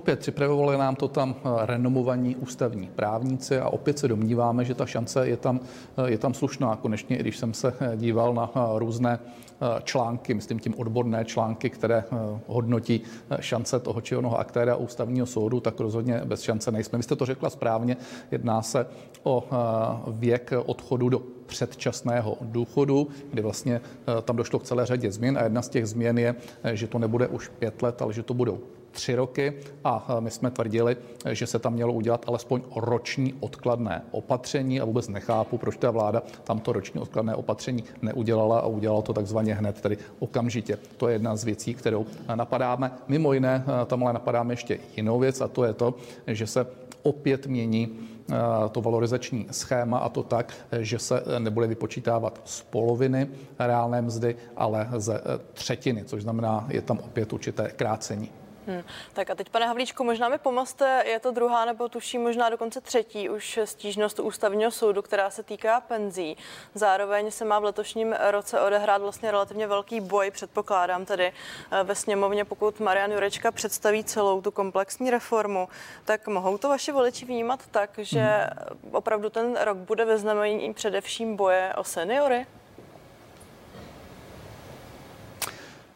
Opět 0.00 0.18
připravovali 0.18 0.78
nám 0.78 0.96
to 0.96 1.08
tam 1.08 1.34
eh, 1.38 1.66
renomovaní 1.66 2.36
ústavní 2.36 2.90
právníci 2.96 3.58
a 3.58 3.68
opět 3.68 3.98
se 3.98 4.08
domníváme, 4.08 4.64
že 4.64 4.74
ta 4.74 4.86
šance 4.86 5.28
je 5.28 5.36
tam, 5.36 5.60
je 6.06 6.18
tam 6.18 6.34
slušná. 6.34 6.76
Konečně, 6.76 7.16
i 7.16 7.20
když 7.20 7.36
jsem 7.38 7.54
se 7.54 7.74
díval 7.96 8.34
na 8.34 8.50
různé 8.74 9.18
Eh, 9.62 9.82
články, 9.84 10.34
myslím 10.34 10.58
tím 10.58 10.74
odborné 10.78 11.24
články, 11.24 11.70
které 11.70 12.04
eh, 12.12 12.16
hodnotí 12.46 13.02
eh, 13.30 13.42
šance 13.42 13.80
toho 13.80 14.00
či 14.00 14.16
onoho 14.16 14.38
aktéra 14.38 14.76
ústavního 14.76 15.26
soudu, 15.26 15.60
tak 15.60 15.80
rozhodně 15.80 16.20
bez 16.24 16.42
šance 16.42 16.70
nejsme. 16.70 16.98
Vy 16.98 17.02
jste 17.02 17.16
to 17.16 17.26
řekla 17.26 17.50
správně, 17.50 17.96
jedná 18.30 18.62
se 18.62 18.86
o 19.22 19.44
věk 20.08 20.52
odchodu 20.66 21.08
do 21.08 21.22
předčasného 21.46 22.36
důchodu, 22.40 23.08
kdy 23.30 23.42
vlastně 23.42 23.80
tam 24.22 24.36
došlo 24.36 24.58
k 24.58 24.62
celé 24.62 24.86
řadě 24.86 25.12
změn 25.12 25.38
a 25.38 25.42
jedna 25.42 25.62
z 25.62 25.68
těch 25.68 25.86
změn 25.86 26.18
je, 26.18 26.34
že 26.72 26.86
to 26.86 26.98
nebude 26.98 27.28
už 27.28 27.48
pět 27.48 27.82
let, 27.82 28.02
ale 28.02 28.12
že 28.12 28.22
to 28.22 28.34
budou 28.34 28.58
tři 28.90 29.14
roky 29.14 29.54
a 29.84 30.16
my 30.20 30.30
jsme 30.30 30.50
tvrdili, 30.50 30.96
že 31.32 31.46
se 31.46 31.58
tam 31.58 31.72
mělo 31.72 31.92
udělat 31.92 32.24
alespoň 32.28 32.62
roční 32.76 33.34
odkladné 33.40 34.02
opatření 34.10 34.80
a 34.80 34.84
vůbec 34.84 35.08
nechápu, 35.08 35.58
proč 35.58 35.76
ta 35.76 35.90
vláda 35.90 36.22
tamto 36.44 36.72
roční 36.72 37.00
odkladné 37.00 37.34
opatření 37.34 37.84
neudělala 38.02 38.60
a 38.60 38.66
udělala 38.66 39.02
to 39.02 39.12
takzvaně 39.12 39.54
hned, 39.54 39.80
tedy 39.80 39.98
okamžitě. 40.18 40.78
To 40.96 41.08
je 41.08 41.14
jedna 41.14 41.36
z 41.36 41.44
věcí, 41.44 41.74
kterou 41.74 42.06
napadáme. 42.34 42.90
Mimo 43.08 43.32
jiné 43.32 43.64
tam 43.86 44.02
ale 44.02 44.12
napadáme 44.12 44.52
ještě 44.52 44.78
jinou 44.96 45.18
věc 45.18 45.40
a 45.40 45.48
to 45.48 45.64
je 45.64 45.72
to, 45.72 45.94
že 46.26 46.46
se 46.46 46.66
opět 47.02 47.46
mění 47.46 47.98
to 48.72 48.80
valorizační 48.80 49.46
schéma 49.50 49.98
a 49.98 50.08
to 50.08 50.22
tak, 50.22 50.54
že 50.80 50.98
se 50.98 51.22
nebude 51.38 51.66
vypočítávat 51.66 52.40
z 52.44 52.62
poloviny 52.62 53.28
reálné 53.58 54.02
mzdy, 54.02 54.36
ale 54.56 54.88
ze 54.96 55.20
třetiny, 55.52 56.04
což 56.04 56.22
znamená, 56.22 56.66
je 56.68 56.82
tam 56.82 56.98
opět 56.98 57.32
určité 57.32 57.70
krácení. 57.76 58.30
Hmm. 58.66 58.82
Tak 59.12 59.30
a 59.30 59.34
teď, 59.34 59.48
pane 59.48 59.66
Havlíčku, 59.66 60.04
možná 60.04 60.28
mi 60.28 60.38
pomozte, 60.38 61.02
je 61.06 61.20
to 61.20 61.30
druhá 61.30 61.64
nebo 61.64 61.88
tuším 61.88 62.22
možná 62.22 62.50
dokonce 62.50 62.80
třetí 62.80 63.28
už 63.28 63.58
stížnost 63.64 64.20
ústavního 64.20 64.70
soudu, 64.70 65.02
která 65.02 65.30
se 65.30 65.42
týká 65.42 65.80
penzí. 65.80 66.36
Zároveň 66.74 67.30
se 67.30 67.44
má 67.44 67.58
v 67.58 67.64
letošním 67.64 68.14
roce 68.30 68.60
odehrát 68.60 69.02
vlastně 69.02 69.30
relativně 69.30 69.66
velký 69.66 70.00
boj, 70.00 70.30
předpokládám 70.30 71.04
tedy 71.04 71.32
eh, 71.70 71.84
ve 71.84 71.94
sněmovně, 71.94 72.44
pokud 72.44 72.80
Marian 72.80 73.12
Jurečka 73.12 73.52
představí 73.52 74.04
celou 74.04 74.40
tu 74.40 74.50
komplexní 74.50 75.10
reformu, 75.10 75.68
tak 76.04 76.28
mohou 76.28 76.58
to 76.58 76.68
vaši 76.68 76.92
voliči 76.92 77.24
vnímat 77.24 77.60
tak, 77.70 77.90
že 77.98 78.20
hmm. 78.20 78.94
opravdu 78.94 79.30
ten 79.30 79.56
rok 79.60 79.76
bude 79.76 80.04
ve 80.04 80.18
znamení 80.18 80.74
především 80.74 81.36
boje 81.36 81.72
o 81.76 81.84
seniory? 81.84 82.46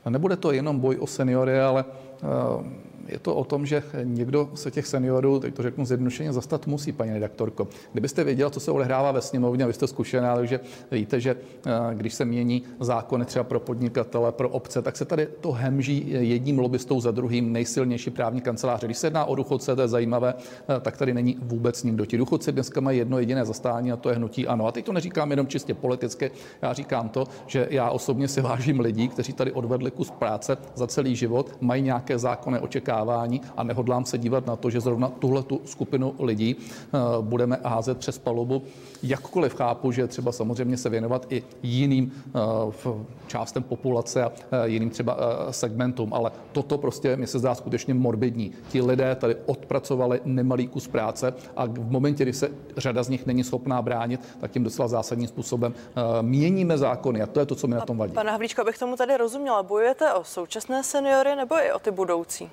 Nebude 0.08 0.36
to 0.36 0.52
jenom 0.52 0.80
boj 0.80 0.98
o 1.00 1.06
seniory, 1.06 1.60
ale 1.60 1.84
uh 2.22 2.62
je 3.08 3.18
to 3.18 3.34
o 3.34 3.44
tom, 3.44 3.66
že 3.66 3.82
někdo 4.04 4.50
se 4.54 4.70
těch 4.70 4.86
seniorů, 4.86 5.40
teď 5.40 5.54
to 5.54 5.62
řeknu 5.62 5.84
zjednodušeně, 5.84 6.32
zastat 6.32 6.66
musí, 6.66 6.92
paní 6.92 7.12
redaktorko. 7.12 7.68
Kdybyste 7.92 8.24
věděla, 8.24 8.50
co 8.50 8.60
se 8.60 8.70
odehrává 8.70 9.12
ve 9.12 9.20
sněmovně, 9.20 9.64
a 9.64 9.66
vy 9.66 9.72
jste 9.72 9.86
zkušená, 9.86 10.36
takže 10.36 10.60
víte, 10.90 11.20
že 11.20 11.36
eh, 11.66 11.70
když 11.94 12.14
se 12.14 12.24
mění 12.24 12.62
zákony 12.80 13.24
třeba 13.24 13.44
pro 13.44 13.60
podnikatele, 13.60 14.32
pro 14.32 14.48
obce, 14.48 14.82
tak 14.82 14.96
se 14.96 15.04
tady 15.04 15.28
to 15.40 15.52
hemží 15.52 16.06
jedním 16.08 16.58
lobbystou 16.58 17.00
za 17.00 17.10
druhým 17.10 17.52
nejsilnější 17.52 18.10
právní 18.10 18.40
kanceláře. 18.40 18.86
Když 18.86 18.98
se 18.98 19.06
jedná 19.06 19.24
o 19.24 19.34
důchodce, 19.34 19.76
to 19.76 19.82
je 19.82 19.88
zajímavé, 19.88 20.34
eh, 20.38 20.80
tak 20.80 20.96
tady 20.96 21.14
není 21.14 21.36
vůbec 21.42 21.82
nikdo. 21.82 22.06
Ti 22.06 22.18
důchodci 22.18 22.52
dneska 22.52 22.80
mají 22.80 22.98
jedno 22.98 23.18
jediné 23.18 23.44
zastání 23.44 23.92
a 23.92 23.96
to 23.96 24.08
je 24.08 24.16
hnutí 24.16 24.46
ano. 24.46 24.66
A 24.66 24.72
teď 24.72 24.84
to 24.84 24.92
neříkám 24.92 25.30
jenom 25.30 25.46
čistě 25.46 25.74
politicky, 25.74 26.30
já 26.62 26.72
říkám 26.72 27.08
to, 27.08 27.24
že 27.46 27.68
já 27.70 27.90
osobně 27.90 28.28
si 28.28 28.40
vážím 28.40 28.80
lidí, 28.80 29.08
kteří 29.08 29.32
tady 29.32 29.52
odvedli 29.52 29.90
kus 29.90 30.10
práce 30.10 30.56
za 30.74 30.86
celý 30.86 31.16
život, 31.16 31.56
mají 31.60 31.82
nějaké 31.82 32.18
zákonné 32.18 32.60
očekávání 32.60 32.93
očekávání 32.94 33.40
a 33.56 33.62
nehodlám 33.62 34.04
se 34.04 34.18
dívat 34.18 34.46
na 34.46 34.56
to, 34.56 34.70
že 34.70 34.80
zrovna 34.80 35.08
tuhle 35.08 35.42
tu 35.42 35.60
skupinu 35.64 36.14
lidí 36.18 36.56
eh, 36.56 36.98
budeme 37.20 37.58
házet 37.64 37.98
přes 37.98 38.18
palubu. 38.18 38.62
Jakkoliv 39.02 39.54
chápu, 39.54 39.92
že 39.92 40.06
třeba 40.06 40.32
samozřejmě 40.32 40.76
se 40.76 40.88
věnovat 40.88 41.26
i 41.30 41.42
jiným 41.62 42.12
eh, 42.26 43.04
částem 43.26 43.62
populace 43.62 44.24
a 44.24 44.32
eh, 44.52 44.68
jiným 44.68 44.90
třeba 44.90 45.16
segmentům, 45.50 46.14
ale 46.14 46.30
toto 46.52 46.78
prostě 46.78 47.16
mi 47.16 47.26
se 47.26 47.38
zdá 47.38 47.54
skutečně 47.54 47.94
morbidní. 47.94 48.52
Ti 48.68 48.82
lidé 48.82 49.14
tady 49.14 49.36
odpracovali 49.46 50.20
nemalý 50.24 50.68
kus 50.68 50.88
práce 50.88 51.34
a 51.56 51.66
v 51.66 51.90
momentě, 51.90 52.24
kdy 52.24 52.32
se 52.32 52.48
řada 52.76 53.02
z 53.02 53.08
nich 53.08 53.26
není 53.26 53.44
schopná 53.44 53.82
bránit, 53.82 54.20
tak 54.40 54.50
tím 54.50 54.64
docela 54.64 54.88
zásadním 54.88 55.28
způsobem 55.28 55.74
měníme 56.22 56.78
zákony 56.78 57.22
a 57.22 57.26
to 57.26 57.40
je 57.40 57.46
to, 57.46 57.54
co 57.54 57.66
mi 57.66 57.74
na 57.74 57.80
tom 57.80 57.98
vadí. 57.98 58.12
Pane 58.12 58.30
Havlíčko, 58.30 58.60
abych 58.60 58.78
tomu 58.78 58.96
tady 58.96 59.16
rozuměla, 59.16 59.62
bojujete 59.62 60.12
o 60.12 60.24
současné 60.24 60.82
seniory 60.82 61.36
nebo 61.36 61.54
i 61.54 61.72
o 61.72 61.78
ty 61.78 61.90
budoucí? 61.90 62.50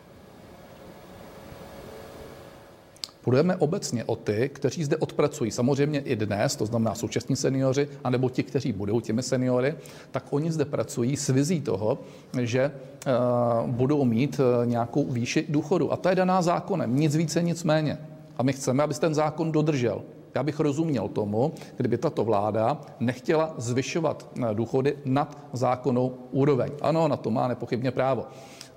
Budeme 3.25 3.55
obecně 3.55 4.03
o 4.03 4.15
ty, 4.15 4.49
kteří 4.53 4.83
zde 4.83 4.97
odpracují 4.97 5.51
samozřejmě 5.51 5.99
i 5.99 6.15
dnes, 6.15 6.55
to 6.55 6.65
znamená 6.65 6.95
současní 6.95 7.35
seniori, 7.35 7.87
anebo 8.03 8.29
ti, 8.29 8.43
kteří 8.43 8.71
budou 8.71 8.99
těmi 8.99 9.23
seniory, 9.23 9.75
tak 10.11 10.23
oni 10.29 10.51
zde 10.51 10.65
pracují 10.65 11.17
s 11.17 11.29
vizí 11.29 11.61
toho, 11.61 11.99
že 12.41 12.71
uh, 12.71 13.69
budou 13.69 14.05
mít 14.05 14.39
uh, 14.39 14.65
nějakou 14.65 15.11
výši 15.11 15.45
důchodu. 15.49 15.93
A 15.93 15.97
to 15.97 16.09
je 16.09 16.15
daná 16.15 16.41
zákonem, 16.41 16.95
nic 16.95 17.15
více, 17.15 17.43
nic 17.43 17.63
méně. 17.63 17.97
A 18.37 18.43
my 18.43 18.53
chceme, 18.53 18.83
aby 18.83 18.93
ten 18.93 19.13
zákon 19.13 19.51
dodržel. 19.51 20.01
Já 20.35 20.43
bych 20.43 20.59
rozuměl 20.59 21.07
tomu, 21.07 21.53
kdyby 21.77 21.97
tato 21.97 22.23
vláda 22.23 22.81
nechtěla 22.99 23.53
zvyšovat 23.57 24.27
eh, 24.37 24.53
důchody 24.53 24.97
nad 25.05 25.37
zákonnou 25.53 26.17
úroveň. 26.31 26.71
Ano, 26.81 27.07
na 27.07 27.17
to 27.17 27.31
má 27.31 27.47
nepochybně 27.47 27.91
právo 27.91 28.25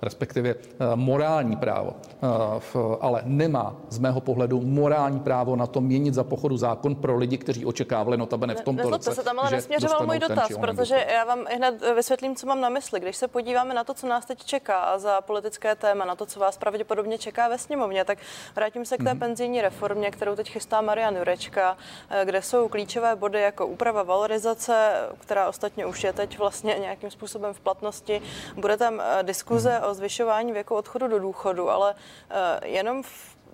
respektive 0.01 0.49
eh, 0.49 0.55
morální 0.95 1.55
právo, 1.55 1.93
eh, 2.03 2.77
ale 3.01 3.21
nemá 3.25 3.75
z 3.89 3.99
mého 3.99 4.21
pohledu 4.21 4.61
morální 4.61 5.19
právo 5.19 5.55
na 5.55 5.67
to 5.67 5.81
měnit 5.81 6.13
za 6.13 6.23
pochodu 6.23 6.57
zákon 6.57 6.95
pro 6.95 7.17
lidi, 7.17 7.37
kteří 7.37 7.65
očekávali 7.65 8.17
notabene 8.17 8.55
v 8.55 8.61
tomto 8.61 8.83
ne, 8.83 8.89
roce. 8.89 9.09
To 9.09 9.15
se 9.15 9.23
tam 9.23 9.39
ale 9.39 9.51
nesměřoval 9.51 10.05
můj 10.05 10.19
dotaz, 10.19 10.49
protože 10.61 11.05
já 11.13 11.25
vám 11.25 11.45
hned 11.55 11.83
vysvětlím, 11.95 12.35
co 12.35 12.47
mám 12.47 12.61
na 12.61 12.69
mysli. 12.69 12.99
Když 12.99 13.17
se 13.17 13.27
podíváme 13.27 13.73
na 13.73 13.83
to, 13.83 13.93
co 13.93 14.07
nás 14.07 14.25
teď 14.25 14.43
čeká 14.43 14.99
za 14.99 15.21
politické 15.21 15.75
téma, 15.75 16.05
na 16.05 16.15
to, 16.15 16.25
co 16.25 16.39
vás 16.39 16.57
pravděpodobně 16.57 17.17
čeká 17.17 17.47
ve 17.47 17.57
sněmovně, 17.57 18.05
tak 18.05 18.17
vrátím 18.55 18.85
se 18.85 18.97
k 18.97 19.03
té 19.03 19.03
mm-hmm. 19.03 19.19
penzijní 19.19 19.61
reformě, 19.61 20.11
kterou 20.11 20.35
teď 20.35 20.51
chystá 20.51 20.81
Marian 20.81 21.15
Jurečka, 21.15 21.77
eh, 22.09 22.25
kde 22.25 22.41
jsou 22.41 22.67
klíčové 22.67 23.15
body 23.15 23.41
jako 23.41 23.67
úprava 23.67 24.03
valorizace, 24.03 24.91
která 25.19 25.47
ostatně 25.47 25.85
už 25.85 26.03
je 26.03 26.13
teď 26.13 26.37
vlastně 26.37 26.75
nějakým 26.81 27.11
způsobem 27.11 27.53
v 27.53 27.59
platnosti. 27.59 28.21
Bude 28.55 28.77
tam 28.77 29.01
diskuze 29.21 29.69
mm-hmm. 29.69 29.84
O 29.85 29.93
zvyšování 29.93 30.51
věku 30.51 30.75
odchodu 30.75 31.07
do 31.07 31.19
důchodu, 31.19 31.69
ale 31.69 31.95
eh, 32.29 32.67
jenom 32.67 33.03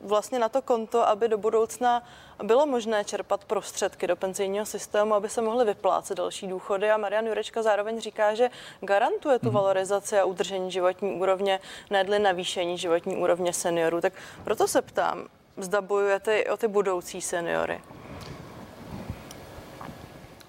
vlastně 0.01 0.39
na 0.39 0.49
to 0.49 0.61
konto, 0.61 1.07
aby 1.07 1.27
do 1.27 1.37
budoucna 1.37 2.03
bylo 2.43 2.65
možné 2.65 3.03
čerpat 3.03 3.45
prostředky 3.45 4.07
do 4.07 4.15
penzijního 4.15 4.65
systému, 4.65 5.13
aby 5.13 5.29
se 5.29 5.41
mohly 5.41 5.65
vyplácet 5.65 6.17
další 6.17 6.47
důchody. 6.47 6.91
A 6.91 6.97
Marian 6.97 7.27
Jurečka 7.27 7.63
zároveň 7.63 7.99
říká, 7.99 8.33
že 8.33 8.49
garantuje 8.81 9.39
tu 9.39 9.45
mhm. 9.45 9.55
valorizaci 9.55 10.19
a 10.19 10.25
udržení 10.25 10.71
životní 10.71 11.13
úrovně, 11.13 11.59
nedli 11.89 12.19
navýšení 12.19 12.77
životní 12.77 13.17
úrovně 13.17 13.53
seniorů. 13.53 14.01
Tak 14.01 14.13
proto 14.43 14.67
se 14.67 14.81
ptám, 14.81 15.27
zda 15.57 15.81
bojujete 15.81 16.45
o 16.45 16.57
ty 16.57 16.67
budoucí 16.67 17.21
seniory. 17.21 17.81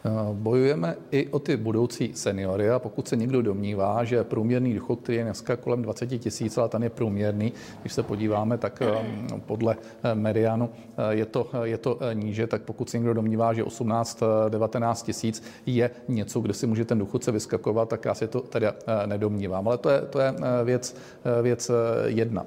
Eh, 0.05 0.11
bojujeme 0.33 0.97
i 1.11 1.29
o 1.29 1.39
ty 1.39 1.57
budoucí 1.57 2.15
seniory 2.15 2.71
a 2.71 2.79
pokud 2.79 3.09
se 3.09 3.17
někdo 3.17 3.43
domnívá, 3.43 4.05
že 4.05 4.25
průměrný 4.25 4.75
důchod, 4.75 5.01
který 5.03 5.19
je 5.19 5.25
dneska 5.25 5.57
kolem 5.57 5.83
20 5.83 6.07
tisíc, 6.07 6.59
ale 6.59 6.69
ten 6.69 6.83
je 6.83 6.91
průměrný, 6.91 7.53
když 7.81 7.93
se 7.93 8.03
podíváme, 8.03 8.59
tak 8.59 8.83
eh, 8.83 9.07
podle 9.47 9.77
eh, 10.03 10.15
medianu 10.15 10.71
je 11.11 11.27
to, 11.27 11.51
je 11.63 11.79
to 11.79 11.99
níže, 12.13 12.47
tak 12.47 12.63
pokud 12.63 12.91
se 12.91 12.99
někdo 12.99 13.15
domnívá, 13.15 13.53
že 13.53 13.65
18-19 13.65 15.05
tisíc 15.05 15.43
je 15.67 15.91
něco, 16.09 16.41
kde 16.41 16.55
si 16.55 16.67
může 16.67 16.85
ten 16.85 16.99
důchodce 16.99 17.33
vyskakovat, 17.33 17.89
tak 17.89 18.05
já 18.05 18.15
si 18.15 18.29
to 18.29 18.41
tedy 18.41 18.67
nedomnívám. 19.07 19.69
Ale 19.69 19.79
to 19.79 19.91
je, 19.91 20.01
to 20.01 20.21
je 20.21 20.35
věc, 20.65 20.97
věc 21.43 21.71
jedna. 22.07 22.47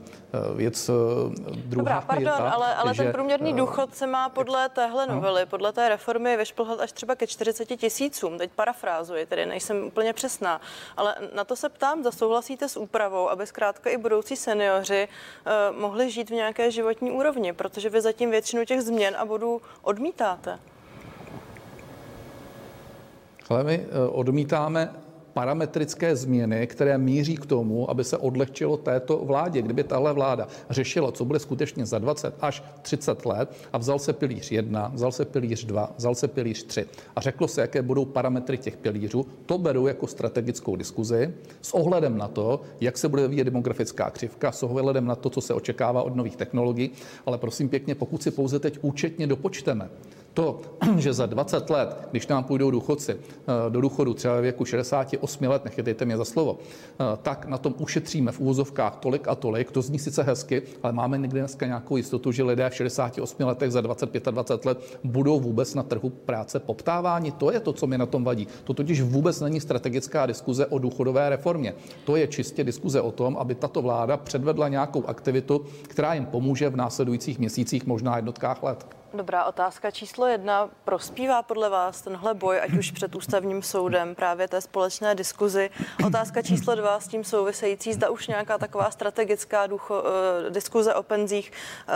Věc 0.55 0.89
druhá 1.65 1.65
Dobrá, 1.65 2.01
pardon, 2.01 2.23
je 2.23 2.29
ta, 2.29 2.49
ale, 2.49 2.75
ale 2.75 2.93
že, 2.93 3.03
ten 3.03 3.11
průměrný 3.11 3.53
důchod 3.53 3.95
se 3.95 4.07
má 4.07 4.29
podle 4.29 4.69
téhle 4.69 5.07
novely, 5.07 5.45
podle 5.45 5.73
té 5.73 5.89
reformy 5.89 6.37
vyšplhat 6.37 6.79
až 6.79 6.91
třeba 6.91 7.15
ke 7.15 7.27
40 7.27 7.44
tisícům, 7.53 8.37
teď 8.37 8.51
parafrázuji, 8.51 9.25
tedy 9.25 9.45
nejsem 9.45 9.83
úplně 9.83 10.13
přesná, 10.13 10.61
ale 10.97 11.15
na 11.35 11.43
to 11.43 11.55
se 11.55 11.69
ptám, 11.69 12.01
zda 12.01 12.11
souhlasíte 12.11 12.69
s 12.69 12.77
úpravou, 12.77 13.29
aby 13.29 13.47
zkrátka 13.47 13.89
i 13.89 13.97
budoucí 13.97 14.35
seniori 14.35 15.07
uh, 15.07 15.79
mohli 15.79 16.11
žít 16.11 16.29
v 16.29 16.33
nějaké 16.33 16.71
životní 16.71 17.11
úrovni, 17.11 17.53
protože 17.53 17.89
vy 17.89 18.01
zatím 18.01 18.31
většinu 18.31 18.65
těch 18.65 18.81
změn 18.81 19.15
a 19.17 19.25
bodů 19.25 19.61
odmítáte. 19.81 20.59
Ale 23.49 23.63
my 23.63 23.85
eh, 23.89 24.09
odmítáme 24.09 25.04
parametrické 25.35 26.15
změny, 26.15 26.67
které 26.67 26.97
míří 26.97 27.35
k 27.35 27.45
tomu, 27.45 27.89
aby 27.89 28.03
se 28.03 28.17
odlehčilo 28.17 28.77
této 28.77 29.17
vládě. 29.17 29.61
Kdyby 29.61 29.83
tahle 29.83 30.13
vláda 30.13 30.47
řešila, 30.69 31.11
co 31.11 31.25
bude 31.25 31.39
skutečně 31.39 31.85
za 31.85 31.99
20 31.99 32.35
až 32.41 32.63
30 32.81 33.25
let 33.25 33.51
a 33.73 33.77
vzal 33.77 33.99
se 33.99 34.13
pilíř 34.13 34.51
1, 34.51 34.91
vzal 34.93 35.11
se 35.11 35.25
pilíř 35.25 35.65
2, 35.65 35.93
vzal 35.97 36.15
se 36.15 36.27
pilíř 36.27 36.63
3 36.63 36.85
a 37.15 37.21
řeklo 37.21 37.47
se, 37.47 37.61
jaké 37.61 37.81
budou 37.81 38.05
parametry 38.05 38.57
těch 38.57 38.77
pilířů, 38.77 39.25
to 39.45 39.57
beru 39.57 39.87
jako 39.87 40.07
strategickou 40.07 40.75
diskuzi 40.75 41.33
s 41.61 41.73
ohledem 41.73 42.17
na 42.17 42.27
to, 42.27 42.61
jak 42.81 42.97
se 42.97 43.09
bude 43.09 43.21
vyvíjet 43.21 43.43
demografická 43.43 44.09
křivka, 44.09 44.51
s 44.51 44.63
ohledem 44.63 45.05
na 45.05 45.15
to, 45.15 45.29
co 45.29 45.41
se 45.41 45.53
očekává 45.53 46.03
od 46.03 46.15
nových 46.15 46.35
technologií, 46.35 46.91
ale 47.25 47.37
prosím 47.37 47.69
pěkně, 47.69 47.95
pokud 47.95 48.23
si 48.23 48.31
pouze 48.31 48.59
teď 48.59 48.79
účetně 48.81 49.27
dopočteme, 49.27 49.89
to, 50.35 50.61
že 50.97 51.13
za 51.13 51.25
20 51.25 51.69
let, 51.69 52.07
když 52.11 52.27
nám 52.27 52.43
půjdou 52.43 52.71
důchodci 52.71 53.11
eh, 53.11 53.69
do 53.69 53.81
důchodu 53.81 54.13
třeba 54.13 54.39
věku 54.39 54.65
68 54.65 55.47
let, 55.47 55.65
nechytejte 55.65 56.05
mě 56.05 56.17
za 56.17 56.25
slovo, 56.25 56.57
eh, 56.59 57.03
tak 57.23 57.45
na 57.45 57.57
tom 57.57 57.75
ušetříme 57.77 58.31
v 58.31 58.39
úvozovkách 58.39 58.95
tolik 58.95 59.27
a 59.27 59.35
tolik. 59.35 59.71
To 59.71 59.81
zní 59.81 59.99
sice 59.99 60.23
hezky, 60.23 60.61
ale 60.83 60.93
máme 60.93 61.17
někdy 61.17 61.39
dneska 61.39 61.65
nějakou 61.65 61.97
jistotu, 61.97 62.31
že 62.31 62.43
lidé 62.43 62.69
v 62.69 62.75
68 62.75 63.43
letech 63.43 63.71
za 63.71 63.81
25 63.81 64.27
a 64.27 64.31
20 64.31 64.65
let 64.65 64.99
budou 65.03 65.39
vůbec 65.39 65.73
na 65.73 65.83
trhu 65.83 66.09
práce 66.09 66.59
poptáváni. 66.59 67.31
To 67.31 67.51
je 67.51 67.59
to, 67.59 67.73
co 67.73 67.87
mi 67.87 67.97
na 67.97 68.05
tom 68.05 68.23
vadí. 68.23 68.47
To 68.63 68.73
totiž 68.73 69.01
vůbec 69.01 69.41
není 69.41 69.59
strategická 69.61 70.25
diskuze 70.25 70.65
o 70.65 70.79
důchodové 70.79 71.29
reformě. 71.29 71.73
To 72.05 72.15
je 72.15 72.27
čistě 72.27 72.63
diskuze 72.63 73.01
o 73.01 73.11
tom, 73.11 73.37
aby 73.37 73.55
tato 73.55 73.81
vláda 73.81 74.17
předvedla 74.17 74.67
nějakou 74.67 75.05
aktivitu, 75.05 75.65
která 75.83 76.13
jim 76.13 76.25
pomůže 76.25 76.69
v 76.69 76.75
následujících 76.75 77.39
měsících, 77.39 77.85
možná 77.85 78.15
jednotkách 78.15 78.63
let. 78.63 78.94
Dobrá 79.15 79.45
otázka 79.45 79.91
číslo 79.91 80.27
jedna. 80.27 80.69
Prospívá 80.83 81.41
podle 81.41 81.69
vás 81.69 82.01
tenhle 82.01 82.33
boj, 82.33 82.59
ať 82.61 82.73
už 82.73 82.91
před 82.91 83.15
ústavním 83.15 83.61
soudem, 83.61 84.15
právě 84.15 84.47
té 84.47 84.61
společné 84.61 85.15
diskuzi? 85.15 85.69
Otázka 86.05 86.41
číslo 86.41 86.75
dva 86.75 86.99
s 86.99 87.07
tím 87.07 87.23
související, 87.23 87.93
zda 87.93 88.09
už 88.09 88.27
nějaká 88.27 88.57
taková 88.57 88.91
strategická 88.91 89.67
ducho, 89.67 90.03
uh, 90.03 90.53
diskuze 90.53 90.95
o 90.95 91.03
penzích 91.03 91.51
uh, 91.87 91.93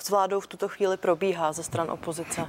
s 0.00 0.10
vládou 0.10 0.40
v 0.40 0.46
tuto 0.46 0.68
chvíli 0.68 0.96
probíhá 0.96 1.52
ze 1.52 1.62
stran 1.62 1.90
opozice? 1.90 2.46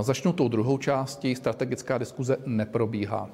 Začnu 0.00 0.32
tou 0.32 0.48
druhou 0.48 0.78
částí. 0.78 1.34
Strategická 1.34 1.98
diskuze 1.98 2.36
neprobíhá. 2.46 3.28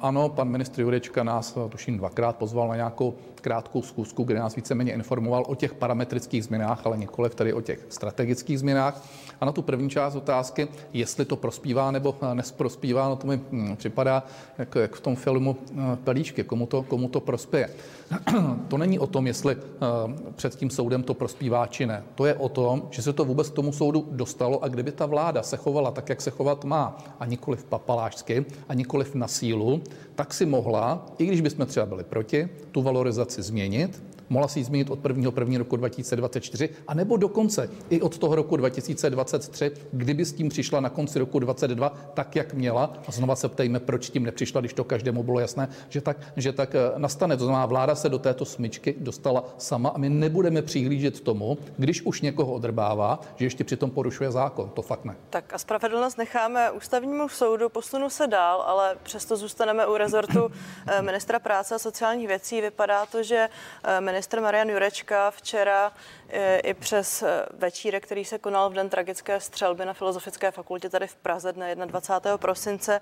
Ano, 0.00 0.28
pan 0.28 0.48
ministr 0.48 0.80
Jurečka 0.80 1.22
nás, 1.24 1.58
tuším, 1.68 1.98
dvakrát 1.98 2.36
pozval 2.36 2.68
na 2.68 2.76
nějakou 2.76 3.14
krátkou 3.44 3.82
zkusku, 3.82 4.24
kde 4.24 4.38
nás 4.38 4.56
víceméně 4.56 4.92
informoval 4.92 5.44
o 5.46 5.54
těch 5.54 5.74
parametrických 5.74 6.44
změnách, 6.44 6.86
ale 6.86 6.96
nikoliv 6.96 7.34
tedy 7.34 7.52
o 7.52 7.60
těch 7.60 7.86
strategických 7.88 8.58
změnách. 8.58 9.04
A 9.40 9.44
na 9.44 9.52
tu 9.52 9.62
první 9.62 9.90
část 9.90 10.14
otázky, 10.14 10.68
jestli 10.92 11.24
to 11.24 11.36
prospívá 11.36 11.90
nebo 11.90 12.16
nesprospívá, 12.34 13.08
no 13.08 13.16
to 13.16 13.26
mi 13.26 13.40
hm, 13.52 13.76
připadá 13.76 14.24
jako 14.58 14.78
jak 14.78 14.94
v 14.96 15.00
tom 15.00 15.16
filmu 15.16 15.56
hm, 15.72 15.96
Pelíšky, 16.04 16.44
komu 16.44 16.66
to, 16.66 16.82
komu 16.82 17.08
to 17.08 17.20
prospěje. 17.20 17.70
To 18.68 18.78
není 18.78 18.98
o 18.98 19.06
tom, 19.06 19.26
jestli 19.26 19.54
hm, 19.54 20.16
před 20.36 20.54
tím 20.54 20.70
soudem 20.70 21.02
to 21.02 21.14
prospívá 21.14 21.66
či 21.66 21.86
ne. 21.86 22.02
To 22.14 22.26
je 22.26 22.34
o 22.34 22.48
tom, 22.48 22.88
že 22.90 23.02
se 23.02 23.12
to 23.12 23.24
vůbec 23.24 23.50
k 23.50 23.54
tomu 23.54 23.72
soudu 23.72 24.08
dostalo 24.10 24.64
a 24.64 24.68
kdyby 24.68 24.92
ta 24.92 25.06
vláda 25.06 25.42
se 25.42 25.56
chovala 25.56 25.90
tak, 25.90 26.08
jak 26.08 26.20
se 26.20 26.30
chovat 26.30 26.64
má, 26.64 26.98
a 27.20 27.26
nikoliv 27.26 27.64
papalášsky, 27.64 28.44
a 28.68 28.74
nikoliv 28.74 29.14
na 29.14 29.28
sílu, 29.28 29.82
tak 30.14 30.34
si 30.34 30.46
mohla, 30.46 31.06
i 31.18 31.26
když 31.26 31.40
bychom 31.40 31.66
třeba 31.66 31.86
byli 31.86 32.04
proti, 32.04 32.48
tu 32.72 32.82
valorizaci 32.82 33.33
změnit 33.42 34.02
mohla 34.28 34.48
si 34.48 34.64
změnit 34.64 34.90
od 34.90 35.04
1. 35.04 35.30
1. 35.38 35.58
roku 35.58 35.76
2024, 35.76 36.68
a 36.88 36.94
nebo 36.94 37.16
dokonce 37.16 37.70
i 37.90 38.00
od 38.00 38.18
toho 38.18 38.34
roku 38.34 38.56
2023, 38.56 39.72
kdyby 39.92 40.24
s 40.24 40.32
tím 40.32 40.48
přišla 40.48 40.80
na 40.80 40.88
konci 40.88 41.18
roku 41.18 41.38
2022 41.38 41.88
tak, 42.14 42.36
jak 42.36 42.54
měla. 42.54 42.92
A 43.08 43.12
znova 43.12 43.36
se 43.36 43.48
ptejme, 43.48 43.80
proč 43.80 44.10
tím 44.10 44.22
nepřišla, 44.22 44.60
když 44.60 44.72
to 44.72 44.84
každému 44.84 45.22
bylo 45.22 45.40
jasné, 45.40 45.68
že 45.88 46.00
tak, 46.00 46.16
že 46.36 46.52
tak 46.52 46.74
eh, 46.74 46.78
nastane. 46.96 47.36
To 47.36 47.44
znamená, 47.44 47.66
vláda 47.66 47.94
se 47.94 48.08
do 48.08 48.18
této 48.18 48.44
smyčky 48.44 48.94
dostala 48.98 49.44
sama 49.58 49.88
a 49.88 49.98
my 49.98 50.10
nebudeme 50.10 50.62
přihlížet 50.62 51.20
tomu, 51.20 51.58
když 51.76 52.02
už 52.02 52.20
někoho 52.20 52.52
odrbává, 52.52 53.20
že 53.36 53.46
ještě 53.46 53.64
přitom 53.64 53.90
porušuje 53.90 54.30
zákon. 54.30 54.70
To 54.74 54.82
fakt 54.82 55.04
ne. 55.04 55.16
Tak 55.30 55.54
a 55.54 55.58
spravedlnost 55.58 56.18
necháme 56.18 56.70
ústavnímu 56.70 57.28
soudu, 57.28 57.68
posunu 57.68 58.10
se 58.10 58.26
dál, 58.26 58.62
ale 58.66 58.96
přesto 59.02 59.36
zůstaneme 59.36 59.86
u 59.86 59.96
rezortu 59.96 60.50
eh, 60.86 61.02
ministra 61.02 61.38
práce 61.38 61.74
a 61.74 61.78
sociálních 61.78 62.28
věcí. 62.28 62.60
Vypadá 62.60 63.06
to, 63.06 63.22
že 63.22 63.48
eh, 63.84 64.00
Ministr 64.14 64.40
Marian 64.40 64.70
Jurečka 64.70 65.30
včera 65.30 65.92
e, 66.28 66.58
i 66.58 66.74
přes 66.74 67.22
e, 67.22 67.46
večírek, 67.58 68.04
který 68.04 68.24
se 68.24 68.38
konal 68.38 68.70
v 68.70 68.72
den 68.72 68.88
tragické 68.88 69.40
střelby 69.40 69.84
na 69.84 69.92
Filozofické 69.92 70.50
fakultě 70.50 70.88
tady 70.88 71.06
v 71.06 71.16
Praze 71.16 71.52
dne 71.52 71.76
21. 71.76 72.38
prosince, 72.38 72.94
e, 72.94 73.00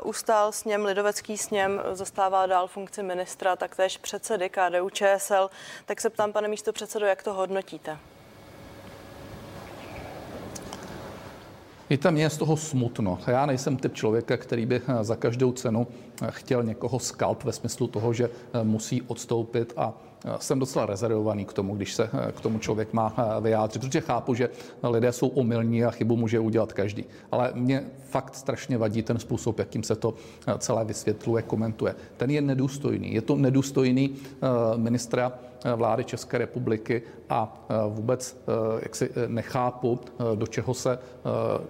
ustál 0.00 0.52
sněm, 0.52 0.84
lidovecký 0.84 1.38
sněm, 1.38 1.82
zastává 1.92 2.46
dál 2.46 2.68
funkci 2.68 3.02
ministra, 3.02 3.56
taktéž 3.56 3.96
předsedy 3.96 4.50
KDU 4.50 4.90
ČSL. 4.90 5.50
Tak 5.86 6.00
se 6.00 6.10
ptám, 6.10 6.32
pane 6.32 6.48
místo 6.48 6.72
předsedo, 6.72 7.06
jak 7.06 7.22
to 7.22 7.34
hodnotíte? 7.34 7.98
Víte, 11.90 12.10
mě 12.10 12.22
je 12.22 12.30
z 12.30 12.36
toho 12.36 12.56
smutno. 12.56 13.18
Já 13.26 13.46
nejsem 13.46 13.76
typ 13.76 13.94
člověka, 13.94 14.36
který 14.36 14.66
by 14.66 14.82
za 15.02 15.16
každou 15.16 15.52
cenu 15.52 15.86
chtěl 16.30 16.62
někoho 16.62 16.98
skalp 16.98 17.44
ve 17.44 17.52
smyslu 17.52 17.86
toho, 17.86 18.12
že 18.12 18.30
musí 18.62 19.02
odstoupit 19.02 19.72
a 19.76 19.94
jsem 20.38 20.58
docela 20.58 20.86
rezervovaný 20.86 21.44
k 21.44 21.52
tomu, 21.52 21.76
když 21.76 21.94
se 21.94 22.10
k 22.32 22.40
tomu 22.40 22.58
člověk 22.58 22.92
má 22.92 23.14
vyjádřit, 23.40 23.78
protože 23.78 24.00
chápu, 24.00 24.34
že 24.34 24.48
lidé 24.82 25.12
jsou 25.12 25.28
omylní 25.28 25.84
a 25.84 25.90
chybu 25.90 26.16
může 26.16 26.40
udělat 26.40 26.72
každý. 26.72 27.04
Ale 27.32 27.50
mě 27.54 27.84
fakt 28.08 28.34
strašně 28.34 28.78
vadí 28.78 29.02
ten 29.02 29.18
způsob, 29.18 29.58
jakým 29.58 29.82
se 29.82 29.96
to 29.96 30.14
celé 30.58 30.84
vysvětluje, 30.84 31.42
komentuje. 31.42 31.94
Ten 32.16 32.30
je 32.30 32.40
nedůstojný. 32.40 33.14
Je 33.14 33.22
to 33.22 33.36
nedůstojný 33.36 34.14
eh, 34.14 34.78
ministra 34.78 35.32
Eh, 35.55 35.55
vlády 35.76 36.04
České 36.04 36.38
republiky 36.38 37.02
a 37.28 37.66
eh, 37.68 37.74
vůbec 37.88 38.36
eh, 38.40 38.80
jak 38.82 38.96
si 38.96 39.10
nechápu, 39.26 40.00
do 40.34 40.46
čeho 40.46 40.74
se 40.74 40.98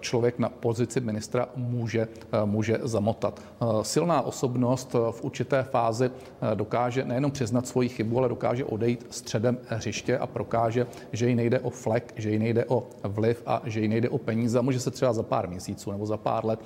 člověk 0.01 0.39
na 0.39 0.49
pozici 0.49 1.01
ministra 1.01 1.49
může, 1.57 2.09
může 2.45 2.79
zamotat. 2.83 3.43
Silná 3.83 4.23
osobnost 4.23 4.93
v 5.11 5.25
určité 5.25 5.63
fázi 5.63 6.11
dokáže 6.55 7.05
nejenom 7.05 7.31
přiznat 7.31 7.67
svoji 7.67 7.89
chybu, 7.89 8.19
ale 8.19 8.29
dokáže 8.29 8.65
odejít 8.65 9.07
středem 9.11 9.59
hřiště 9.69 10.19
a 10.19 10.27
prokáže, 10.27 10.87
že 11.13 11.29
jí 11.29 11.35
nejde 11.35 11.61
o 11.61 11.71
flek, 11.71 12.13
že 12.17 12.31
jí 12.31 12.39
nejde 12.39 12.65
o 12.65 12.87
vliv 13.05 13.43
a 13.47 13.63
že 13.65 13.81
jí 13.81 13.89
nejde 13.89 14.09
o 14.09 14.19
peníze 14.19 14.59
a 14.59 14.63
může 14.63 14.81
se 14.81 14.91
třeba 14.91 15.13
za 15.13 15.23
pár 15.23 15.49
měsíců 15.49 15.93
nebo 15.93 16.07
za 16.07 16.17
pár 16.17 16.47
let 16.47 16.61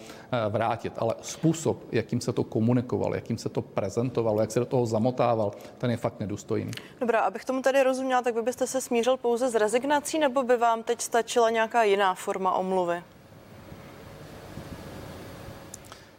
vrátit. 0.49 0.93
Ale 0.97 1.15
způsob, 1.21 1.85
jakým 1.93 2.21
se 2.21 2.33
to 2.33 2.45
komunikovalo, 2.45 3.15
jakým 3.15 3.39
se 3.39 3.49
to 3.49 3.63
prezentovalo, 3.63 4.41
jak 4.41 4.51
se 4.51 4.61
do 4.61 4.67
toho 4.67 4.87
zamotával, 4.87 5.53
ten 5.79 5.91
je 5.91 5.97
fakt 5.97 6.21
nedůstojný. 6.21 6.71
Dobrá, 7.01 7.20
abych 7.21 7.45
tomu 7.45 7.63
tady 7.63 7.83
rozuměla, 7.83 8.23
tak 8.23 8.35
vy 8.35 8.43
byste 8.43 8.67
se 8.67 8.81
smířil 8.81 9.17
pouze 9.17 9.49
s 9.49 9.55
rezignací, 9.55 10.19
nebo 10.19 10.43
by 10.43 10.57
vám 10.57 10.83
teď 10.83 11.01
stačila 11.01 11.51
nějaká 11.51 11.83
jiná 11.83 12.15
forma 12.15 12.53
omluvy? 12.53 13.03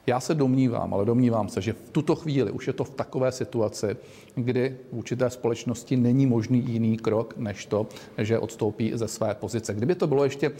Já 0.08 0.20
se 0.20 0.36
domnívám, 0.36 0.94
ale 0.94 1.06
domnívám 1.06 1.50
se, 1.50 1.62
že 1.62 1.74
v 1.74 1.90
tuto 1.92 2.16
chvíli 2.16 2.52
už 2.52 2.68
je 2.68 2.74
to 2.74 2.84
v 2.84 2.90
takové 2.90 3.32
situaci, 3.32 3.98
kdy 4.36 4.78
v 4.92 4.98
určité 4.98 5.30
společnosti 5.30 5.98
není 5.98 6.26
možný 6.26 6.64
jiný 6.68 6.98
krok, 6.98 7.34
než 7.38 7.66
to, 7.66 7.88
že 8.18 8.40
odstoupí 8.40 8.92
ze 8.96 9.08
své 9.08 9.36
pozice. 9.36 9.74
Kdyby 9.74 9.96
to 9.96 10.08
bylo 10.08 10.24
ještě 10.24 10.50
uh, 10.50 10.56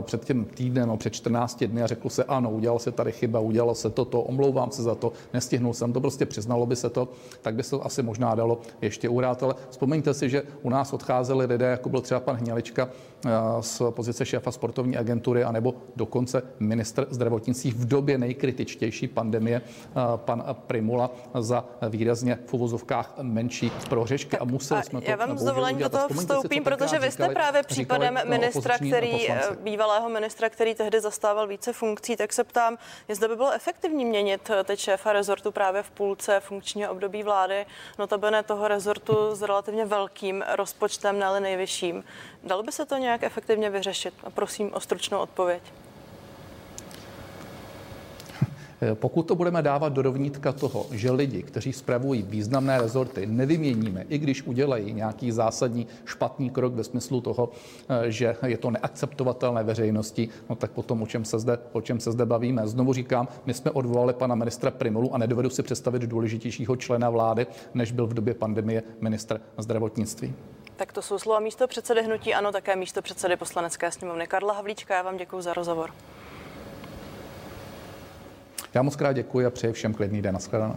před 0.00 0.24
tím 0.24 0.44
týdnem, 0.44 0.88
no, 0.88 0.96
před 0.96 1.12
14 1.12 1.64
dny 1.64 1.82
a 1.82 1.86
řekl 1.86 2.08
se, 2.08 2.24
ano, 2.24 2.50
udělal 2.50 2.78
se 2.78 2.92
tady 2.92 3.12
chyba, 3.12 3.40
udělalo 3.40 3.74
se 3.74 3.90
toto, 3.90 4.22
omlouvám 4.22 4.70
se 4.70 4.82
za 4.82 4.94
to, 4.94 5.12
nestihnul 5.34 5.74
jsem 5.74 5.92
to, 5.92 6.00
prostě 6.00 6.26
přiznalo 6.26 6.66
by 6.66 6.76
se 6.76 6.90
to, 6.90 7.08
tak 7.42 7.54
by 7.54 7.62
se 7.62 7.70
to 7.70 7.86
asi 7.86 8.02
možná 8.02 8.34
dalo 8.34 8.60
ještě 8.82 9.08
urát. 9.08 9.42
Ale 9.42 9.54
vzpomeňte 9.70 10.14
si, 10.14 10.30
že 10.30 10.42
u 10.62 10.70
nás 10.70 10.92
odcházeli 10.92 11.46
lidé, 11.46 11.66
jako 11.66 11.88
byl 11.88 12.00
třeba 12.00 12.20
pan 12.20 12.36
Hnělička 12.36 12.84
uh, 13.24 13.30
z 13.60 13.82
pozice 13.90 14.26
šéfa 14.26 14.52
sportovní 14.52 14.96
agentury, 14.96 15.44
anebo 15.44 15.74
dokonce 15.96 16.42
ministr 16.60 17.06
zdravotnictví 17.10 17.70
v 17.70 17.88
době 17.88 18.18
nejkritičtější 18.18 19.08
pandemie, 19.08 19.60
uh, 19.60 20.16
pan 20.16 20.44
Primula 20.66 21.10
za 21.40 21.64
výrazně 21.88 22.38
v 22.46 22.54
uvozovkách 22.54 23.07
menší 23.22 23.72
prohřešky 23.88 24.38
a 24.38 24.44
museli 24.44 24.82
jsme 24.82 25.00
to 25.00 25.10
Já 25.10 25.16
vám 25.16 25.38
s 25.38 25.44
dovolením 25.44 25.78
do 25.82 25.88
toho 25.88 26.08
vstoupím, 26.08 26.64
protože 26.64 26.98
vy 26.98 27.10
jste 27.10 27.28
právě 27.28 27.62
případem 27.62 28.16
říkali, 28.16 28.30
ministra, 28.30 28.76
který, 28.76 29.30
eh, 29.30 29.42
bývalého 29.60 30.08
ministra, 30.08 30.50
který 30.50 30.74
tehdy 30.74 31.00
zastával 31.00 31.46
více 31.46 31.72
funkcí, 31.72 32.16
tak 32.16 32.32
se 32.32 32.44
ptám, 32.44 32.78
jestli 33.08 33.28
by 33.28 33.36
bylo 33.36 33.52
efektivní 33.52 34.04
měnit 34.04 34.50
eh, 34.50 34.64
teď 34.64 34.80
šéfa 34.80 35.12
rezortu 35.12 35.52
právě 35.52 35.82
v 35.82 35.90
půlce 35.90 36.40
funkčního 36.40 36.92
období 36.92 37.22
vlády, 37.22 37.66
notabene 37.98 38.42
toho 38.42 38.68
rezortu 38.68 39.34
s 39.34 39.42
relativně 39.42 39.84
velkým 39.84 40.44
rozpočtem, 40.56 41.18
ne 41.18 41.40
nejvyšším. 41.40 42.04
Dalo 42.44 42.62
by 42.62 42.72
se 42.72 42.86
to 42.86 42.96
nějak 42.96 43.22
efektivně 43.22 43.70
vyřešit? 43.70 44.14
A 44.24 44.30
prosím 44.30 44.74
o 44.74 44.80
stručnou 44.80 45.18
odpověď. 45.18 45.62
Eh, 48.80 48.94
pokud 48.94 49.22
to 49.22 49.34
budeme 49.34 49.62
dávat 49.62 49.92
do 49.92 50.02
rovnítka 50.02 50.52
toho, 50.52 50.86
že 50.90 51.10
lidi, 51.10 51.42
kteří 51.42 51.72
spravují 51.72 52.22
významné 52.22 52.80
rezorty, 52.80 53.26
nevyměníme, 53.26 54.04
i 54.08 54.18
když 54.18 54.42
udělají 54.42 54.92
nějaký 54.92 55.32
zásadní 55.32 55.86
špatný 56.04 56.50
krok 56.50 56.74
ve 56.74 56.84
smyslu 56.84 57.20
toho, 57.20 57.50
eh, 57.88 58.10
že 58.10 58.36
je 58.46 58.58
to 58.58 58.70
neakceptovatelné 58.70 59.64
veřejnosti, 59.64 60.28
no 60.48 60.56
tak 60.56 60.70
potom 60.70 61.02
o 61.02 61.06
čem 61.06 61.24
se 61.24 61.38
zde, 61.38 61.58
o 61.72 61.80
čem 61.80 62.00
se 62.00 62.12
zde 62.12 62.26
bavíme. 62.26 62.68
Znovu 62.68 62.92
říkám, 62.92 63.28
my 63.46 63.54
jsme 63.54 63.70
odvolali 63.70 64.12
pana 64.12 64.34
ministra 64.34 64.70
Primulu 64.70 65.14
a 65.14 65.18
nedovedu 65.18 65.50
si 65.50 65.62
představit 65.62 66.02
důležitějšího 66.02 66.76
člena 66.76 67.10
vlády, 67.10 67.46
než 67.74 67.92
byl 67.92 68.06
v 68.06 68.14
době 68.14 68.34
pandemie 68.34 68.82
ministr 69.00 69.40
zdravotnictví. 69.58 70.34
Tak 70.76 70.92
to 70.92 71.02
jsou 71.02 71.18
slova 71.18 71.40
místo 71.40 71.66
předsedy 71.66 72.02
hnutí, 72.02 72.34
ano, 72.34 72.52
také 72.52 72.76
místo 72.76 73.02
předsedy 73.02 73.36
poslanecké 73.36 73.92
sněmovny 73.92 74.26
Karla 74.26 74.54
Havlíčka. 74.54 74.94
Já 74.94 75.02
vám 75.02 75.16
děkuji 75.16 75.40
za 75.40 75.54
rozhovor. 75.54 75.90
Já 78.74 78.82
moc 78.82 78.96
krát 78.96 79.12
děkuji 79.12 79.46
a 79.46 79.50
přeji 79.50 79.72
všem 79.72 79.94
klidný 79.94 80.22
den. 80.22 80.34
Naschledanou. 80.34 80.76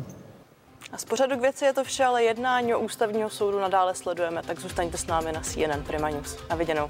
A 0.91 0.97
z 0.97 1.05
pořadu 1.05 1.37
k 1.37 1.41
věci 1.41 1.65
je 1.65 1.73
to 1.73 1.83
vše, 1.83 2.05
ale 2.05 2.23
jednání 2.23 2.75
o 2.75 2.79
ústavního 2.79 3.29
soudu 3.29 3.59
nadále 3.59 3.95
sledujeme, 3.95 4.41
tak 4.43 4.59
zůstaňte 4.59 4.97
s 4.97 5.07
námi 5.07 5.31
na 5.31 5.41
CNN 5.41 5.83
Prima 5.87 6.09
News. 6.09 6.37
Na 6.49 6.55
viděnou. 6.55 6.89